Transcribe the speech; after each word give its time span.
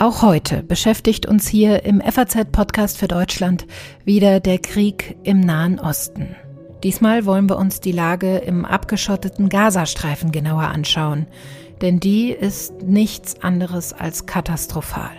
Auch 0.00 0.22
heute 0.22 0.62
beschäftigt 0.62 1.26
uns 1.26 1.48
hier 1.48 1.84
im 1.84 2.00
FAZ-Podcast 2.00 2.98
für 2.98 3.08
Deutschland 3.08 3.66
wieder 4.04 4.38
der 4.38 4.58
Krieg 4.58 5.16
im 5.24 5.40
Nahen 5.40 5.80
Osten. 5.80 6.36
Diesmal 6.84 7.26
wollen 7.26 7.48
wir 7.50 7.56
uns 7.56 7.80
die 7.80 7.90
Lage 7.90 8.36
im 8.36 8.64
abgeschotteten 8.64 9.48
Gazastreifen 9.48 10.30
genauer 10.30 10.68
anschauen, 10.68 11.26
denn 11.82 11.98
die 11.98 12.30
ist 12.30 12.80
nichts 12.82 13.42
anderes 13.42 13.92
als 13.92 14.26
katastrophal. 14.26 15.10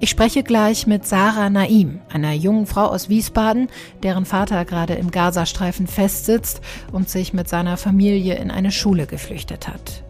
Ich 0.00 0.08
spreche 0.08 0.44
gleich 0.44 0.86
mit 0.86 1.06
Sarah 1.06 1.50
Naim, 1.50 2.00
einer 2.10 2.32
jungen 2.32 2.64
Frau 2.64 2.86
aus 2.86 3.10
Wiesbaden, 3.10 3.68
deren 4.02 4.24
Vater 4.24 4.64
gerade 4.64 4.94
im 4.94 5.10
Gazastreifen 5.10 5.86
festsitzt 5.86 6.62
und 6.90 7.10
sich 7.10 7.34
mit 7.34 7.50
seiner 7.50 7.76
Familie 7.76 8.36
in 8.36 8.50
eine 8.50 8.70
Schule 8.70 9.06
geflüchtet 9.06 9.68
hat. 9.68 10.04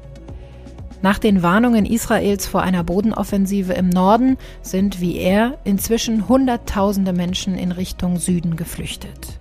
Nach 1.01 1.19
den 1.19 1.43
Warnungen 1.43 1.87
Israels 1.87 2.47
vor 2.47 2.63
einer 2.63 2.83
Bodenoffensive 2.83 3.73
im 3.73 3.89
Norden 3.89 4.37
sind, 4.63 5.01
wie 5.01 5.17
er, 5.17 5.59
inzwischen 5.63 6.29
Hunderttausende 6.29 7.13
Menschen 7.13 7.57
in 7.57 7.71
Richtung 7.71 8.19
Süden 8.19 8.57
geflüchtet. 8.57 9.39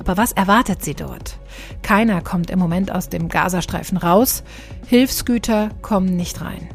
Aber 0.00 0.16
was 0.16 0.32
erwartet 0.32 0.82
sie 0.82 0.94
dort? 0.94 1.38
Keiner 1.82 2.22
kommt 2.22 2.50
im 2.50 2.58
Moment 2.58 2.90
aus 2.90 3.08
dem 3.08 3.28
Gazastreifen 3.28 3.98
raus, 3.98 4.42
Hilfsgüter 4.86 5.70
kommen 5.82 6.16
nicht 6.16 6.40
rein. 6.40 6.68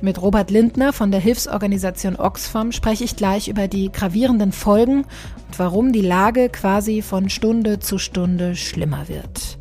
Mit 0.00 0.20
Robert 0.20 0.50
Lindner 0.50 0.92
von 0.92 1.10
der 1.10 1.20
Hilfsorganisation 1.20 2.16
Oxfam 2.16 2.72
spreche 2.72 3.04
ich 3.04 3.16
gleich 3.16 3.48
über 3.48 3.68
die 3.68 3.90
gravierenden 3.90 4.52
Folgen 4.52 4.98
und 5.46 5.58
warum 5.58 5.92
die 5.92 6.02
Lage 6.02 6.48
quasi 6.48 7.02
von 7.02 7.28
Stunde 7.28 7.78
zu 7.78 7.98
Stunde 7.98 8.56
schlimmer 8.56 9.08
wird. 9.08 9.58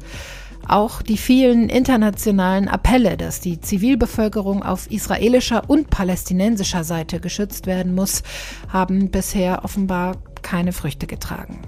Auch 0.68 1.02
die 1.02 1.18
vielen 1.18 1.70
internationalen 1.70 2.70
Appelle, 2.70 3.18
dass 3.18 3.42
die 3.42 3.60
Zivilbevölkerung 3.60 4.64
auf 4.64 4.90
israelischer 4.90 5.70
und 5.70 5.90
palästinensischer 5.90 6.84
Seite 6.84 7.20
geschützt 7.20 7.66
werden 7.66 7.94
muss, 7.94 8.24
haben 8.70 9.12
bisher 9.12 9.66
offenbar 9.66 10.16
keine 10.42 10.72
Früchte 10.72 11.06
getragen. 11.06 11.60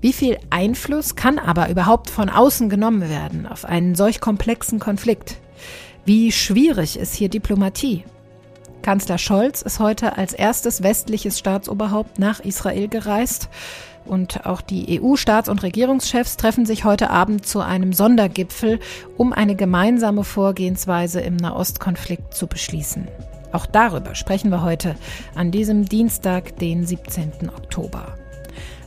Wie 0.00 0.12
viel 0.12 0.38
Einfluss 0.50 1.16
kann 1.16 1.38
aber 1.38 1.70
überhaupt 1.70 2.10
von 2.10 2.28
außen 2.28 2.68
genommen 2.68 3.08
werden 3.08 3.46
auf 3.46 3.64
einen 3.64 3.94
solch 3.94 4.20
komplexen 4.20 4.78
Konflikt? 4.78 5.38
Wie 6.04 6.32
schwierig 6.32 6.98
ist 6.98 7.14
hier 7.14 7.28
Diplomatie? 7.28 8.04
Kanzler 8.82 9.18
Scholz 9.18 9.62
ist 9.62 9.80
heute 9.80 10.16
als 10.16 10.32
erstes 10.32 10.82
westliches 10.82 11.38
Staatsoberhaupt 11.38 12.18
nach 12.18 12.40
Israel 12.40 12.88
gereist 12.88 13.48
und 14.08 14.46
auch 14.46 14.60
die 14.60 15.00
EU-Staats- 15.00 15.48
und 15.48 15.62
Regierungschefs 15.62 16.36
treffen 16.36 16.66
sich 16.66 16.84
heute 16.84 17.10
Abend 17.10 17.46
zu 17.46 17.60
einem 17.60 17.92
Sondergipfel, 17.92 18.80
um 19.16 19.32
eine 19.32 19.54
gemeinsame 19.54 20.24
Vorgehensweise 20.24 21.20
im 21.20 21.36
Nahostkonflikt 21.36 22.34
zu 22.34 22.46
beschließen. 22.46 23.08
Auch 23.52 23.66
darüber 23.66 24.14
sprechen 24.14 24.50
wir 24.50 24.62
heute 24.62 24.96
an 25.34 25.50
diesem 25.50 25.88
Dienstag, 25.88 26.56
den 26.56 26.86
17. 26.86 27.50
Oktober. 27.56 28.14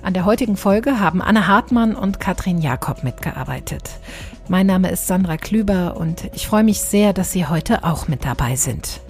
An 0.03 0.13
der 0.13 0.25
heutigen 0.25 0.57
Folge 0.57 0.99
haben 0.99 1.21
Anne 1.21 1.47
Hartmann 1.47 1.95
und 1.95 2.19
Katrin 2.19 2.59
Jakob 2.59 3.03
mitgearbeitet. 3.03 3.89
Mein 4.47 4.65
Name 4.65 4.89
ist 4.89 5.07
Sandra 5.07 5.37
Klüber 5.37 5.95
und 5.97 6.29
ich 6.33 6.47
freue 6.47 6.63
mich 6.63 6.81
sehr, 6.81 7.13
dass 7.13 7.31
Sie 7.31 7.45
heute 7.45 7.83
auch 7.83 8.07
mit 8.07 8.25
dabei 8.25 8.55
sind. 8.55 9.01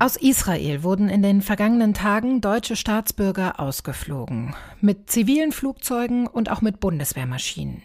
Aus 0.00 0.14
Israel 0.14 0.84
wurden 0.84 1.08
in 1.08 1.22
den 1.22 1.42
vergangenen 1.42 1.92
Tagen 1.92 2.40
deutsche 2.40 2.76
Staatsbürger 2.76 3.58
ausgeflogen, 3.58 4.54
mit 4.80 5.10
zivilen 5.10 5.50
Flugzeugen 5.50 6.28
und 6.28 6.52
auch 6.52 6.60
mit 6.60 6.78
Bundeswehrmaschinen. 6.78 7.82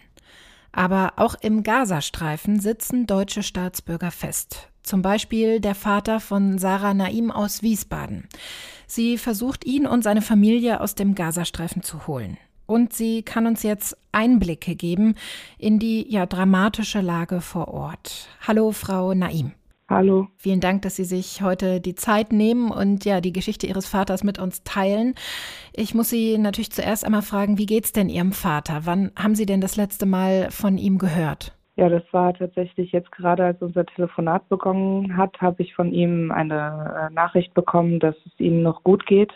Aber 0.70 1.14
auch 1.16 1.34
im 1.34 1.64
Gazastreifen 1.64 2.60
sitzen 2.60 3.06
deutsche 3.06 3.42
Staatsbürger 3.42 4.12
fest. 4.12 4.68
Zum 4.84 5.02
Beispiel 5.02 5.58
der 5.58 5.74
Vater 5.74 6.20
von 6.20 6.58
Sarah 6.58 6.94
Naim 6.94 7.32
aus 7.32 7.62
Wiesbaden. 7.62 8.28
Sie 8.86 9.18
versucht 9.18 9.64
ihn 9.64 9.84
und 9.84 10.04
seine 10.04 10.22
Familie 10.22 10.80
aus 10.80 10.94
dem 10.94 11.16
Gazastreifen 11.16 11.82
zu 11.82 12.06
holen. 12.06 12.36
Und 12.66 12.92
sie 12.92 13.22
kann 13.22 13.44
uns 13.46 13.64
jetzt 13.64 13.96
Einblicke 14.12 14.76
geben 14.76 15.16
in 15.58 15.80
die 15.80 16.06
ja 16.08 16.26
dramatische 16.26 17.00
Lage 17.00 17.40
vor 17.40 17.68
Ort. 17.68 18.28
Hallo, 18.46 18.70
Frau 18.70 19.14
Naim. 19.14 19.52
Hallo. 19.88 20.28
Vielen 20.36 20.60
Dank, 20.60 20.82
dass 20.82 20.96
Sie 20.96 21.04
sich 21.04 21.42
heute 21.42 21.80
die 21.80 21.94
Zeit 21.94 22.32
nehmen 22.32 22.70
und 22.70 23.04
ja 23.04 23.20
die 23.20 23.34
Geschichte 23.34 23.66
Ihres 23.66 23.86
Vaters 23.86 24.24
mit 24.24 24.38
uns 24.38 24.64
teilen. 24.64 25.14
Ich 25.74 25.94
muss 25.94 26.08
Sie 26.08 26.38
natürlich 26.38 26.72
zuerst 26.72 27.04
einmal 27.04 27.22
fragen, 27.22 27.58
wie 27.58 27.66
geht's 27.66 27.92
denn 27.92 28.08
Ihrem 28.08 28.32
Vater? 28.32 28.82
Wann 28.84 29.10
haben 29.18 29.34
Sie 29.34 29.46
denn 29.46 29.60
das 29.60 29.76
letzte 29.76 30.06
Mal 30.06 30.50
von 30.50 30.78
ihm 30.78 30.96
gehört? 30.96 31.54
Ja, 31.76 31.88
das 31.88 32.04
war 32.12 32.32
tatsächlich 32.32 32.92
jetzt 32.92 33.10
gerade, 33.12 33.44
als 33.44 33.60
unser 33.60 33.84
Telefonat 33.84 34.48
begonnen 34.48 35.16
hat, 35.16 35.40
habe 35.40 35.62
ich 35.62 35.74
von 35.74 35.92
ihm 35.92 36.30
eine 36.30 37.10
äh, 37.10 37.12
Nachricht 37.12 37.52
bekommen, 37.52 37.98
dass 37.98 38.14
es 38.26 38.32
ihm 38.38 38.62
noch 38.62 38.84
gut 38.84 39.04
geht. 39.06 39.32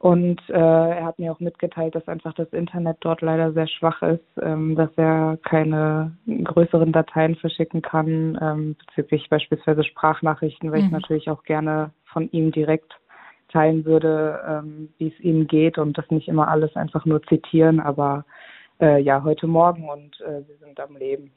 Und 0.00 0.40
äh, 0.48 0.52
er 0.52 1.04
hat 1.04 1.18
mir 1.18 1.32
auch 1.32 1.40
mitgeteilt, 1.40 1.96
dass 1.96 2.06
einfach 2.06 2.32
das 2.34 2.48
Internet 2.52 2.98
dort 3.00 3.20
leider 3.20 3.52
sehr 3.52 3.66
schwach 3.66 4.00
ist, 4.02 4.22
ähm, 4.40 4.76
dass 4.76 4.90
er 4.96 5.38
keine 5.42 6.12
größeren 6.44 6.92
Dateien 6.92 7.34
verschicken 7.34 7.82
kann, 7.82 8.38
ähm, 8.40 8.76
bezüglich 8.86 9.28
beispielsweise 9.28 9.82
Sprachnachrichten, 9.82 10.70
weil 10.70 10.80
mhm. 10.80 10.86
ich 10.86 10.92
natürlich 10.92 11.30
auch 11.30 11.42
gerne 11.42 11.90
von 12.04 12.30
ihm 12.30 12.52
direkt 12.52 12.92
teilen 13.48 13.84
würde, 13.84 14.40
ähm, 14.46 14.88
wie 14.98 15.08
es 15.08 15.20
ihm 15.20 15.48
geht 15.48 15.78
und 15.78 15.98
das 15.98 16.08
nicht 16.10 16.28
immer 16.28 16.46
alles 16.46 16.76
einfach 16.76 17.04
nur 17.04 17.22
zitieren, 17.24 17.80
aber 17.80 18.24
äh, 18.80 19.00
ja, 19.00 19.24
heute 19.24 19.48
Morgen 19.48 19.88
und 19.88 20.20
äh, 20.20 20.46
wir 20.46 20.56
sind 20.60 20.78
am 20.78 20.96
Leben. 20.96 21.32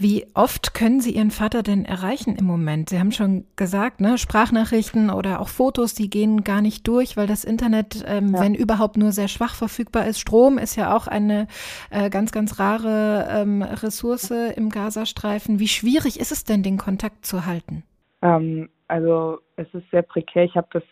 Wie 0.00 0.26
oft 0.32 0.72
können 0.72 1.02
Sie 1.02 1.10
Ihren 1.10 1.30
Vater 1.30 1.62
denn 1.62 1.84
erreichen 1.84 2.34
im 2.34 2.46
Moment? 2.46 2.88
Sie 2.88 2.98
haben 2.98 3.12
schon 3.12 3.44
gesagt, 3.56 4.00
ne, 4.00 4.16
Sprachnachrichten 4.16 5.10
oder 5.10 5.40
auch 5.40 5.48
Fotos, 5.48 5.92
die 5.92 6.08
gehen 6.08 6.42
gar 6.42 6.62
nicht 6.62 6.88
durch, 6.88 7.18
weil 7.18 7.26
das 7.26 7.44
Internet, 7.44 8.02
ähm, 8.06 8.34
ja. 8.34 8.40
wenn 8.40 8.54
überhaupt, 8.54 8.96
nur 8.96 9.12
sehr 9.12 9.28
schwach 9.28 9.54
verfügbar 9.54 10.06
ist. 10.06 10.18
Strom 10.18 10.56
ist 10.56 10.74
ja 10.76 10.96
auch 10.96 11.06
eine 11.06 11.48
äh, 11.90 12.08
ganz, 12.08 12.32
ganz 12.32 12.58
rare 12.58 13.28
ähm, 13.30 13.60
Ressource 13.60 14.30
im 14.30 14.70
Gazastreifen. 14.70 15.58
Wie 15.58 15.68
schwierig 15.68 16.18
ist 16.18 16.32
es 16.32 16.44
denn, 16.44 16.62
den 16.62 16.78
Kontakt 16.78 17.26
zu 17.26 17.44
halten? 17.44 17.82
Ähm, 18.22 18.70
also 18.88 19.40
es 19.56 19.66
ist 19.74 19.84
sehr 19.90 20.02
prekär. 20.02 20.44
Ich 20.44 20.56
habe 20.56 20.68
das 20.72 20.82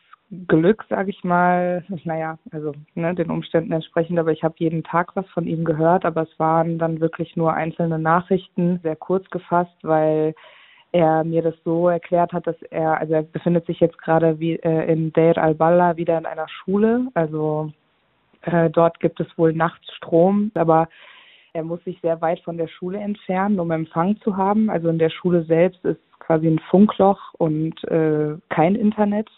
Glück, 0.46 0.84
sage 0.90 1.10
ich 1.10 1.24
mal, 1.24 1.84
naja, 2.04 2.38
also 2.50 2.72
ne, 2.94 3.14
den 3.14 3.30
Umständen 3.30 3.72
entsprechend, 3.72 4.18
aber 4.18 4.32
ich 4.32 4.42
habe 4.44 4.54
jeden 4.58 4.84
Tag 4.84 5.16
was 5.16 5.26
von 5.28 5.46
ihm 5.46 5.64
gehört, 5.64 6.04
aber 6.04 6.22
es 6.22 6.38
waren 6.38 6.78
dann 6.78 7.00
wirklich 7.00 7.34
nur 7.34 7.54
einzelne 7.54 7.98
Nachrichten, 7.98 8.78
sehr 8.82 8.96
kurz 8.96 9.28
gefasst, 9.30 9.76
weil 9.82 10.34
er 10.92 11.24
mir 11.24 11.42
das 11.42 11.54
so 11.64 11.88
erklärt 11.88 12.32
hat, 12.32 12.46
dass 12.46 12.60
er, 12.70 12.98
also 12.98 13.14
er 13.14 13.22
befindet 13.22 13.66
sich 13.66 13.80
jetzt 13.80 13.98
gerade 13.98 14.38
wie 14.38 14.56
äh, 14.56 14.92
in 14.92 15.12
Deir 15.14 15.38
al-Balla 15.38 15.96
wieder 15.96 16.18
in 16.18 16.26
einer 16.26 16.48
Schule, 16.48 17.08
also 17.14 17.72
äh, 18.42 18.68
dort 18.68 19.00
gibt 19.00 19.20
es 19.20 19.38
wohl 19.38 19.54
nachts 19.54 19.92
Strom, 19.94 20.50
aber 20.54 20.88
er 21.54 21.64
muss 21.64 21.82
sich 21.84 21.98
sehr 22.02 22.20
weit 22.20 22.40
von 22.40 22.58
der 22.58 22.68
Schule 22.68 22.98
entfernen, 22.98 23.58
um 23.58 23.70
Empfang 23.70 24.20
zu 24.20 24.36
haben. 24.36 24.70
Also 24.70 24.88
in 24.90 24.98
der 24.98 25.10
Schule 25.10 25.42
selbst 25.44 25.82
ist 25.84 26.00
quasi 26.20 26.46
ein 26.46 26.60
Funkloch 26.70 27.34
und 27.34 27.82
äh, 27.84 28.36
kein 28.50 28.74
Internet 28.74 29.28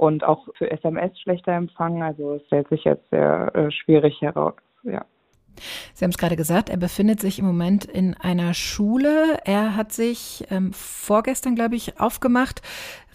und 0.00 0.24
auch 0.24 0.48
für 0.56 0.70
SMS 0.70 1.18
schlechter 1.20 1.52
Empfang. 1.52 2.02
Also 2.02 2.34
es 2.34 2.46
stellt 2.46 2.68
sich 2.68 2.84
jetzt 2.84 3.08
sehr 3.10 3.54
äh, 3.54 3.70
schwierig 3.70 4.20
heraus, 4.22 4.54
ja. 4.82 5.04
Sie 5.92 6.04
haben 6.04 6.10
es 6.10 6.16
gerade 6.16 6.36
gesagt, 6.36 6.70
er 6.70 6.78
befindet 6.78 7.20
sich 7.20 7.38
im 7.38 7.44
Moment 7.44 7.84
in 7.84 8.14
einer 8.14 8.54
Schule. 8.54 9.36
Er 9.44 9.76
hat 9.76 9.92
sich 9.92 10.46
ähm, 10.50 10.72
vorgestern, 10.72 11.54
glaube 11.54 11.74
ich, 11.74 12.00
aufgemacht 12.00 12.62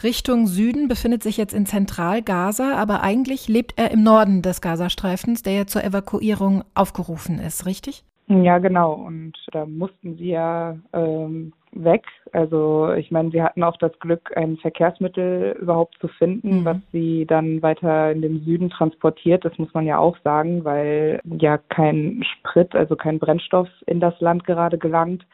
Richtung 0.03 0.45
Süden, 0.45 0.87
befindet 0.87 1.23
sich 1.23 1.37
jetzt 1.37 1.55
in 1.55 1.65
Zentral-Gaza, 1.65 2.75
aber 2.75 3.01
eigentlich 3.01 3.47
lebt 3.47 3.79
er 3.79 3.89
im 3.89 4.03
Norden 4.03 4.43
des 4.43 4.61
Gazastreifens, 4.61 5.41
der 5.41 5.53
ja 5.53 5.65
zur 5.65 5.83
Evakuierung 5.83 6.65
aufgerufen 6.75 7.39
ist, 7.39 7.65
richtig? 7.65 8.03
Ja, 8.27 8.59
genau. 8.59 8.93
Und 8.93 9.33
da 9.51 9.65
mussten 9.65 10.17
sie 10.17 10.29
ja 10.29 10.77
ähm, 10.93 11.53
weg. 11.75 12.05
Also 12.31 12.93
ich 12.93 13.11
meine, 13.11 13.31
sie 13.31 13.41
hatten 13.41 13.63
auch 13.63 13.77
das 13.77 13.97
Glück, 13.99 14.35
ein 14.35 14.57
Verkehrsmittel 14.57 15.57
überhaupt 15.59 15.97
zu 15.99 16.07
finden, 16.07 16.61
mhm. 16.61 16.65
was 16.65 16.77
sie 16.91 17.25
dann 17.25 17.61
weiter 17.61 18.11
in 18.11 18.21
den 18.21 18.41
Süden 18.43 18.69
transportiert. 18.69 19.45
Das 19.45 19.57
muss 19.57 19.73
man 19.73 19.85
ja 19.85 19.97
auch 19.97 20.17
sagen, 20.23 20.63
weil 20.65 21.21
ja 21.39 21.57
kein 21.57 22.23
Sprit, 22.23 22.75
also 22.75 22.95
kein 22.95 23.19
Brennstoff 23.19 23.69
in 23.85 23.99
das 23.99 24.19
Land 24.21 24.45
gerade 24.45 24.77
gelangt. 24.77 25.25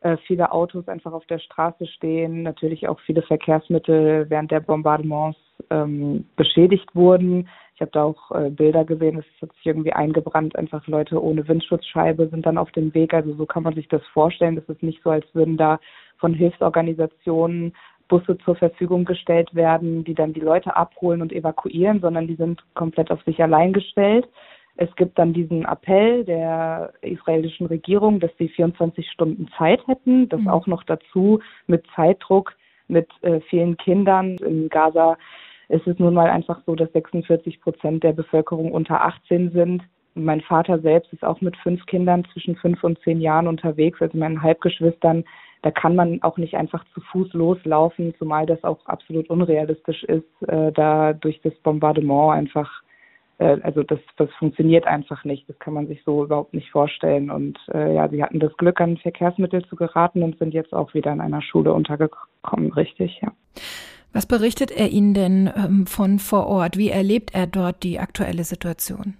Äh, 0.00 0.16
viele 0.26 0.50
Autos 0.50 0.88
einfach 0.88 1.12
auf 1.12 1.26
der 1.26 1.38
Straße 1.38 1.86
stehen, 1.86 2.42
natürlich 2.42 2.88
auch 2.88 2.98
viele 3.00 3.22
Verkehrsmittel 3.22 4.26
während 4.28 4.50
der 4.50 4.60
Bombardements 4.60 5.38
ähm, 5.70 6.24
beschädigt 6.34 6.94
wurden. 6.94 7.48
Ich 7.82 7.84
habe 7.84 7.90
da 7.94 8.04
auch 8.04 8.30
äh, 8.30 8.48
Bilder 8.48 8.84
gesehen, 8.84 9.18
es 9.18 9.42
hat 9.42 9.52
sich 9.56 9.66
irgendwie 9.66 9.92
eingebrannt, 9.92 10.54
einfach 10.54 10.86
Leute 10.86 11.20
ohne 11.20 11.48
Windschutzscheibe 11.48 12.28
sind 12.28 12.46
dann 12.46 12.56
auf 12.56 12.70
dem 12.70 12.94
Weg. 12.94 13.12
Also 13.12 13.34
so 13.34 13.44
kann 13.44 13.64
man 13.64 13.74
sich 13.74 13.88
das 13.88 14.06
vorstellen. 14.12 14.54
Das 14.54 14.68
ist 14.68 14.84
nicht 14.84 15.02
so, 15.02 15.10
als 15.10 15.26
würden 15.34 15.56
da 15.56 15.80
von 16.18 16.32
Hilfsorganisationen 16.32 17.74
Busse 18.06 18.38
zur 18.44 18.54
Verfügung 18.54 19.04
gestellt 19.04 19.52
werden, 19.56 20.04
die 20.04 20.14
dann 20.14 20.32
die 20.32 20.38
Leute 20.38 20.76
abholen 20.76 21.22
und 21.22 21.32
evakuieren, 21.32 22.00
sondern 22.00 22.28
die 22.28 22.36
sind 22.36 22.62
komplett 22.74 23.10
auf 23.10 23.20
sich 23.24 23.42
allein 23.42 23.72
gestellt. 23.72 24.28
Es 24.76 24.94
gibt 24.94 25.18
dann 25.18 25.32
diesen 25.32 25.64
Appell 25.64 26.24
der 26.24 26.92
israelischen 27.00 27.66
Regierung, 27.66 28.20
dass 28.20 28.30
sie 28.38 28.48
24 28.48 29.10
Stunden 29.10 29.48
Zeit 29.58 29.84
hätten. 29.88 30.28
Das 30.28 30.40
mhm. 30.40 30.46
auch 30.46 30.68
noch 30.68 30.84
dazu 30.84 31.40
mit 31.66 31.84
Zeitdruck, 31.96 32.54
mit 32.86 33.08
äh, 33.22 33.40
vielen 33.40 33.76
Kindern. 33.76 34.36
In 34.36 34.68
Gaza 34.68 35.16
ist 35.72 35.86
es 35.86 35.98
nun 35.98 36.14
mal 36.14 36.28
einfach 36.28 36.60
so, 36.66 36.74
dass 36.74 36.92
46 36.92 37.60
Prozent 37.60 38.04
der 38.04 38.12
Bevölkerung 38.12 38.72
unter 38.72 39.02
18 39.02 39.52
sind. 39.52 39.82
Mein 40.14 40.42
Vater 40.42 40.78
selbst 40.80 41.12
ist 41.12 41.24
auch 41.24 41.40
mit 41.40 41.56
fünf 41.56 41.84
Kindern 41.86 42.26
zwischen 42.32 42.56
fünf 42.56 42.84
und 42.84 42.98
zehn 43.00 43.20
Jahren 43.20 43.48
unterwegs, 43.48 44.00
also 44.02 44.16
meinen 44.18 44.42
Halbgeschwistern. 44.42 45.24
Da 45.62 45.70
kann 45.70 45.96
man 45.96 46.22
auch 46.22 46.36
nicht 46.36 46.54
einfach 46.54 46.84
zu 46.92 47.00
Fuß 47.00 47.32
loslaufen, 47.32 48.14
zumal 48.18 48.44
das 48.44 48.62
auch 48.64 48.84
absolut 48.86 49.30
unrealistisch 49.30 50.02
ist, 50.04 50.48
äh, 50.48 50.72
da 50.72 51.14
durch 51.14 51.40
das 51.40 51.54
Bombardement 51.62 52.32
einfach 52.32 52.82
äh, 53.38 53.58
also 53.62 53.82
das, 53.82 54.00
das 54.16 54.30
funktioniert 54.38 54.86
einfach 54.86 55.24
nicht. 55.24 55.48
Das 55.48 55.58
kann 55.58 55.74
man 55.74 55.86
sich 55.86 56.02
so 56.04 56.24
überhaupt 56.24 56.54
nicht 56.54 56.70
vorstellen. 56.70 57.30
Und 57.30 57.58
äh, 57.72 57.94
ja, 57.94 58.08
sie 58.08 58.22
hatten 58.22 58.40
das 58.40 58.56
Glück, 58.56 58.80
an 58.80 58.98
Verkehrsmittel 58.98 59.64
zu 59.66 59.76
geraten 59.76 60.22
und 60.22 60.38
sind 60.38 60.52
jetzt 60.52 60.72
auch 60.72 60.94
wieder 60.94 61.12
in 61.12 61.20
einer 61.20 61.42
Schule 61.42 61.72
untergekommen, 61.72 62.72
richtig, 62.72 63.20
ja. 63.22 63.32
Was 64.12 64.26
berichtet 64.26 64.70
er 64.70 64.90
Ihnen 64.90 65.14
denn 65.14 65.50
ähm, 65.56 65.86
von 65.86 66.18
vor 66.18 66.46
Ort? 66.46 66.76
Wie 66.76 66.90
erlebt 66.90 67.34
er 67.34 67.46
dort 67.46 67.82
die 67.82 67.98
aktuelle 67.98 68.44
Situation? 68.44 69.14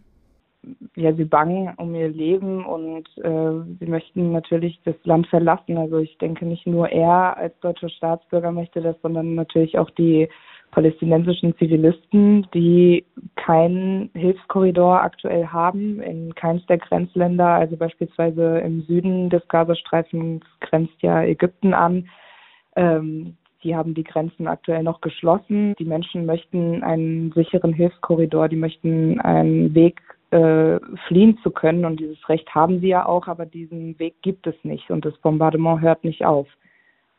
Ja, 0.94 1.12
sie 1.12 1.25
bangen 1.25 1.73
um 1.77 1.94
ihr 1.94 2.09
Leben 2.09 2.65
und 2.65 3.09
äh, 3.17 3.75
sie 3.81 3.87
möchten 3.87 4.31
natürlich 4.31 4.79
das 4.85 4.94
Land 5.03 5.27
verlassen. 5.27 5.77
Also 5.77 5.99
ich 5.99 6.17
denke, 6.19 6.47
nicht 6.47 6.67
nur 6.67 6.89
er 6.89 7.37
als 7.37 7.59
deutscher 7.61 7.89
Staatsbürger 7.89 8.53
möchte 8.53 8.81
das, 8.81 8.94
sondern 9.03 9.35
natürlich 9.35 9.77
auch 9.79 9.91
die 9.91 10.29
palästinensischen 10.71 11.56
Zivilisten, 11.59 12.47
die 12.55 13.05
keinen 13.37 14.11
Hilfskorridor 14.15 15.03
aktuell 15.03 15.47
haben 15.47 16.00
in 16.00 16.35
keins 16.35 16.65
der 16.67 16.79
Grenzländer. 16.79 17.47
Also 17.47 17.77
beispielsweise 17.77 18.59
im 18.59 18.83
Süden 18.83 19.31
des 19.31 19.47
Gazastreifens 19.49 20.44
grenzt 20.61 21.00
ja 21.00 21.23
Ägypten 21.23 21.75
an. 21.75 22.09
Ähm, 22.77 23.37
die 23.64 23.76
haben 23.76 23.94
die 23.94 24.05
Grenzen 24.05 24.47
aktuell 24.47 24.82
noch 24.82 25.00
geschlossen. 25.00 25.75
Die 25.79 25.85
Menschen 25.85 26.26
möchten 26.26 26.82
einen 26.82 27.32
sicheren 27.32 27.73
Hilfskorridor, 27.73 28.49
die 28.49 28.56
möchten 28.56 29.20
einen 29.20 29.75
Weg 29.75 30.00
äh, 30.31 30.79
fliehen 31.06 31.38
zu 31.43 31.50
können. 31.50 31.85
Und 31.85 32.00
dieses 32.00 32.29
Recht 32.29 32.55
haben 32.55 32.81
sie 32.81 32.88
ja 32.88 33.06
auch, 33.06 33.29
aber 33.29 33.47
diesen 33.47 33.99
Weg 33.99 34.14
gibt 34.23 34.47
es 34.47 34.55
nicht. 34.62 34.91
Und 34.91 35.05
das 35.05 35.17
Bombardement 35.19 35.81
hört 35.81 36.05
nicht 36.05 36.25
auf. 36.25 36.49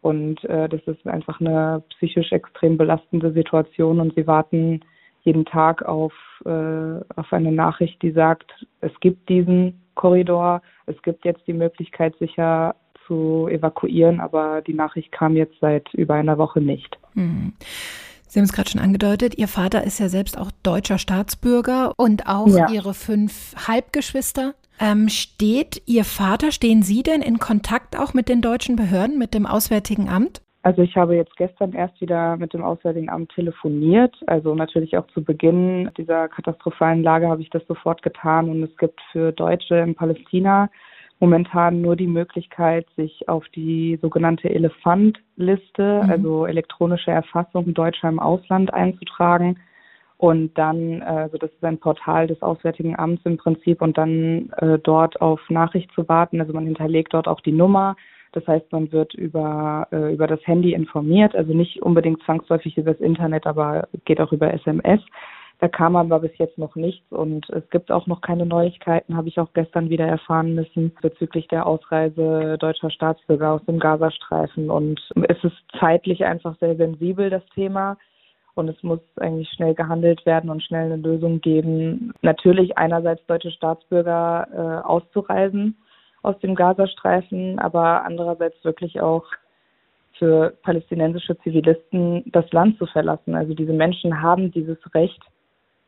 Und 0.01 0.43
äh, 0.45 0.67
das 0.67 0.81
ist 0.81 1.07
einfach 1.07 1.39
eine 1.39 1.81
psychisch 1.91 2.31
extrem 2.33 2.77
belastende 2.77 3.31
Situation 3.31 4.01
und 4.01 4.13
sie 4.15 4.27
warten 4.27 4.81
jeden 5.21 5.45
Tag 5.45 5.83
auf, 5.83 6.13
äh, 6.45 6.99
auf 7.15 7.31
eine 7.31 7.53
Nachricht, 7.53 8.01
die 8.01 8.11
sagt, 8.11 8.65
es 8.81 8.91
gibt 8.99 9.29
diesen 9.29 9.81
Korridor, 9.95 10.61
es 10.87 11.01
gibt 11.03 11.23
jetzt 11.23 11.47
die 11.47 11.53
Möglichkeit, 11.53 12.15
sicher 12.17 12.75
zu 13.07 13.47
evakuieren, 13.49 14.19
aber 14.19 14.61
die 14.61 14.73
Nachricht 14.73 15.11
kam 15.11 15.35
jetzt 15.35 15.55
seit 15.61 15.93
über 15.93 16.15
einer 16.15 16.37
Woche 16.37 16.61
nicht. 16.61 16.97
Mhm. 17.13 17.53
Sie 18.27 18.39
haben 18.39 18.45
es 18.45 18.53
gerade 18.53 18.69
schon 18.69 18.81
angedeutet, 18.81 19.37
Ihr 19.37 19.47
Vater 19.47 19.83
ist 19.83 19.99
ja 19.99 20.09
selbst 20.09 20.39
auch 20.39 20.49
deutscher 20.63 20.97
Staatsbürger 20.97 21.93
und 21.97 22.27
auch 22.27 22.47
ja. 22.47 22.67
Ihre 22.71 22.95
fünf 22.95 23.53
Halbgeschwister. 23.67 24.55
Ähm, 24.79 25.07
steht 25.07 25.83
Ihr 25.85 26.03
Vater, 26.03 26.51
stehen 26.51 26.81
Sie 26.81 27.03
denn 27.03 27.21
in 27.21 27.37
Kontakt 27.37 27.97
auch 27.97 28.15
mit 28.15 28.29
den 28.29 28.41
deutschen 28.41 28.75
Behörden, 28.75 29.19
mit 29.19 29.35
dem 29.35 29.45
Auswärtigen 29.45 30.09
Amt? 30.09 30.41
Also 30.63 30.81
ich 30.81 30.95
habe 30.95 31.15
jetzt 31.15 31.35
gestern 31.35 31.73
erst 31.73 31.99
wieder 31.99 32.37
mit 32.37 32.53
dem 32.53 32.63
Auswärtigen 32.63 33.09
Amt 33.09 33.33
telefoniert. 33.35 34.15
Also 34.27 34.55
natürlich 34.55 34.97
auch 34.97 35.05
zu 35.13 35.21
Beginn 35.21 35.91
dieser 35.97 36.29
katastrophalen 36.29 37.03
Lage 37.03 37.27
habe 37.27 37.41
ich 37.41 37.49
das 37.49 37.63
sofort 37.67 38.01
getan. 38.01 38.49
Und 38.49 38.63
es 38.63 38.75
gibt 38.77 38.99
für 39.11 39.33
Deutsche 39.33 39.75
in 39.75 39.93
Palästina 39.93 40.69
momentan 41.23 41.79
nur 41.79 41.95
die 41.95 42.07
Möglichkeit, 42.07 42.85
sich 42.97 43.29
auf 43.29 43.47
die 43.55 43.97
sogenannte 44.01 44.49
Elefant-Liste, 44.49 46.01
mhm. 46.03 46.09
also 46.09 46.45
elektronische 46.45 47.11
Erfassung 47.11 47.73
Deutscher 47.73 48.09
im 48.09 48.19
Ausland 48.19 48.73
einzutragen. 48.73 49.57
Und 50.17 50.57
dann, 50.57 51.01
also 51.01 51.37
das 51.37 51.49
ist 51.51 51.63
ein 51.63 51.79
Portal 51.79 52.27
des 52.27 52.41
Auswärtigen 52.41 52.99
Amts 52.99 53.21
im 53.23 53.37
Prinzip, 53.37 53.81
und 53.81 53.97
dann 53.97 54.51
äh, 54.57 54.79
dort 54.79 55.21
auf 55.21 55.39
Nachricht 55.49 55.89
zu 55.93 56.09
warten. 56.09 56.41
Also 56.41 56.51
man 56.51 56.65
hinterlegt 56.65 57.13
dort 57.13 57.29
auch 57.29 57.39
die 57.39 57.53
Nummer. 57.53 57.95
Das 58.33 58.45
heißt, 58.45 58.69
man 58.73 58.91
wird 58.91 59.13
über, 59.13 59.87
äh, 59.93 60.13
über 60.13 60.27
das 60.27 60.45
Handy 60.45 60.73
informiert, 60.73 61.37
also 61.37 61.53
nicht 61.53 61.81
unbedingt 61.81 62.21
zwangsläufig 62.23 62.77
über 62.77 62.91
das 62.91 63.01
Internet, 63.01 63.47
aber 63.47 63.87
geht 64.03 64.19
auch 64.19 64.33
über 64.33 64.53
SMS. 64.53 64.99
Da 65.59 65.67
kam 65.69 65.95
aber 65.95 66.19
bis 66.19 66.37
jetzt 66.37 66.57
noch 66.57 66.75
nichts 66.75 67.09
und 67.11 67.49
es 67.49 67.69
gibt 67.69 67.91
auch 67.91 68.05
noch 68.07 68.21
keine 68.21 68.45
Neuigkeiten, 68.45 69.15
habe 69.15 69.29
ich 69.29 69.39
auch 69.39 69.53
gestern 69.53 69.89
wieder 69.89 70.05
erfahren 70.05 70.55
müssen, 70.55 70.93
bezüglich 71.01 71.47
der 71.47 71.65
Ausreise 71.65 72.57
deutscher 72.57 72.89
Staatsbürger 72.89 73.53
aus 73.53 73.65
dem 73.65 73.79
Gazastreifen. 73.79 74.69
Und 74.69 74.99
es 75.29 75.41
ist 75.43 75.55
zeitlich 75.79 76.25
einfach 76.25 76.57
sehr 76.59 76.75
sensibel, 76.75 77.29
das 77.29 77.45
Thema. 77.53 77.97
Und 78.55 78.67
es 78.67 78.83
muss 78.83 78.99
eigentlich 79.19 79.49
schnell 79.49 79.73
gehandelt 79.73 80.25
werden 80.25 80.49
und 80.49 80.61
schnell 80.61 80.91
eine 80.91 81.01
Lösung 81.01 81.41
geben. 81.41 82.13
Natürlich 82.21 82.77
einerseits 82.77 83.25
deutsche 83.25 83.51
Staatsbürger 83.51 84.47
äh, 84.51 84.87
auszureisen 84.87 85.77
aus 86.23 86.37
dem 86.39 86.55
Gazastreifen, 86.55 87.59
aber 87.59 88.03
andererseits 88.05 88.63
wirklich 88.63 89.01
auch 89.01 89.25
für 90.17 90.53
palästinensische 90.61 91.37
Zivilisten 91.39 92.23
das 92.31 92.49
Land 92.51 92.77
zu 92.77 92.85
verlassen. 92.85 93.35
Also 93.35 93.53
diese 93.53 93.73
Menschen 93.73 94.21
haben 94.21 94.51
dieses 94.51 94.77
Recht, 94.93 95.21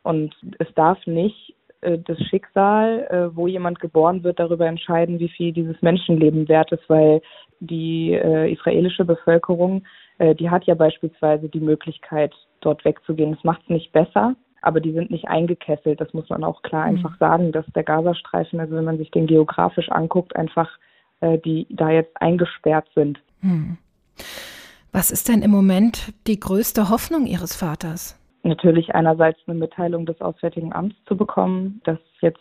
und 0.06 0.36
es 0.60 0.68
darf 0.75 1.00
nicht 1.07 1.56
äh, 1.81 1.98
das 1.98 2.19
Schicksal, 2.30 3.07
äh, 3.10 3.36
wo 3.36 3.48
jemand 3.48 3.80
geboren 3.80 4.24
wird, 4.24 4.40
darüber 4.40 4.68
entscheiden, 4.68 5.19
wie 5.19 5.30
viel 5.30 5.52
dieses 5.52 5.81
Menschenleben 5.81 6.48
wert 6.48 6.72
ist, 6.72 6.88
weil 6.88 7.22
die 7.60 8.12
äh, 8.12 8.52
israelische 8.54 9.04
Bevölkerung, 9.04 9.84
äh, 10.19 10.36
die 10.36 10.52
hat 10.52 10.66
ja 10.66 10.75
beispielsweise 10.75 11.50
die 11.50 11.60
Möglichkeit, 11.60 12.34
dort 12.62 12.86
wegzugehen. 12.86 13.34
Das 13.34 13.44
macht 13.44 13.63
es 13.63 13.69
nicht 13.69 13.92
besser, 13.94 14.36
aber 14.62 14.80
die 14.80 14.94
sind 14.94 15.10
nicht 15.10 15.28
eingekesselt. 15.28 16.00
Das 16.00 16.13
muss 16.13 16.30
man 16.30 16.44
auch 16.44 16.62
klar 16.62 16.84
mhm. 16.84 16.98
einfach 16.98 17.18
sagen, 17.18 17.51
dass 17.51 17.66
der 17.74 17.84
Gazastreifen, 17.84 18.60
also 18.60 18.75
wenn 18.75 18.86
man 18.86 19.00
sich 19.00 19.10
den 19.10 19.25
geografisch 19.25 19.90
anguckt, 19.90 20.36
einfach 20.36 20.69
die 21.46 21.66
da 21.69 21.90
jetzt 21.90 22.12
eingesperrt 22.22 22.88
sind. 22.94 23.19
Mhm. 23.42 23.78
Was 24.92 25.12
ist 25.12 25.30
denn 25.30 25.42
im 25.42 25.50
Moment 25.50 26.13
die 26.28 26.40
größte 26.40 26.90
Hoffnung 26.90 27.25
Ihres 27.25 27.56
Vaters? 27.56 28.19
Natürlich 28.45 28.95
einerseits 28.95 29.39
eine 29.48 29.58
Mitteilung 29.58 30.05
des 30.05 30.22
Auswärtigen 30.22 30.74
Amts 30.74 30.96
zu 31.05 31.17
bekommen, 31.17 31.81
dass 31.84 32.00
jetzt 32.22 32.39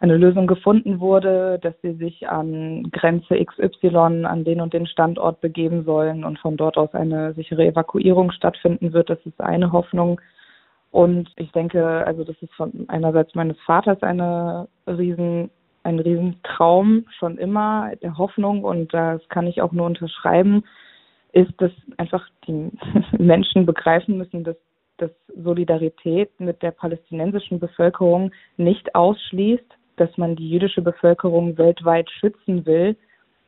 eine 0.00 0.16
Lösung 0.16 0.46
gefunden 0.46 0.98
wurde, 0.98 1.58
dass 1.60 1.74
sie 1.82 1.92
sich 1.92 2.28
an 2.28 2.90
Grenze 2.90 3.36
XY 3.44 4.24
an 4.24 4.44
den 4.44 4.62
und 4.62 4.72
den 4.72 4.86
Standort 4.86 5.42
begeben 5.42 5.84
sollen 5.84 6.24
und 6.24 6.38
von 6.38 6.56
dort 6.56 6.78
aus 6.78 6.94
eine 6.94 7.34
sichere 7.34 7.66
Evakuierung 7.66 8.32
stattfinden 8.32 8.94
wird. 8.94 9.10
Das 9.10 9.18
ist 9.26 9.40
eine 9.40 9.72
Hoffnung. 9.72 10.20
Und 10.90 11.30
ich 11.36 11.52
denke, 11.52 12.04
also 12.06 12.24
das 12.24 12.36
ist 12.40 12.52
von 12.54 12.86
einerseits 12.88 13.34
meines 13.34 13.60
Vaters 13.60 14.02
eine 14.02 14.68
riesen, 14.86 15.50
ein 15.82 15.98
Riesentraum 15.98 17.04
schon 17.18 17.36
immer, 17.36 17.92
der 18.02 18.16
Hoffnung 18.16 18.64
und 18.64 18.92
das 18.94 19.20
kann 19.28 19.46
ich 19.46 19.60
auch 19.60 19.72
nur 19.72 19.86
unterschreiben, 19.86 20.64
ist, 21.32 21.52
dass 21.58 21.70
einfach 21.98 22.26
die 22.46 22.70
Menschen 23.18 23.66
begreifen 23.66 24.16
müssen, 24.16 24.44
dass 24.44 24.56
dass 25.00 25.10
Solidarität 25.42 26.30
mit 26.38 26.62
der 26.62 26.70
palästinensischen 26.70 27.58
Bevölkerung 27.58 28.32
nicht 28.56 28.94
ausschließt, 28.94 29.64
dass 29.96 30.16
man 30.16 30.36
die 30.36 30.48
jüdische 30.48 30.82
Bevölkerung 30.82 31.58
weltweit 31.58 32.10
schützen 32.10 32.64
will 32.66 32.96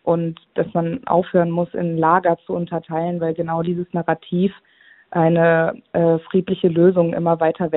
und 0.02 0.40
dass 0.54 0.66
man 0.75 1.06
aufhören 1.06 1.50
muss, 1.50 1.73
in 1.75 1.97
Lager 1.97 2.37
zu 2.47 2.54
unterteilen, 2.54 3.21
weil 3.21 3.35
genau 3.35 3.62
dieses 3.62 3.87
Narrativ 3.92 4.52
eine 5.11 5.75
äh, 5.92 6.18
friedliche 6.18 6.68
Lösung 6.68 7.12
immer 7.12 7.38
weiter 7.40 7.71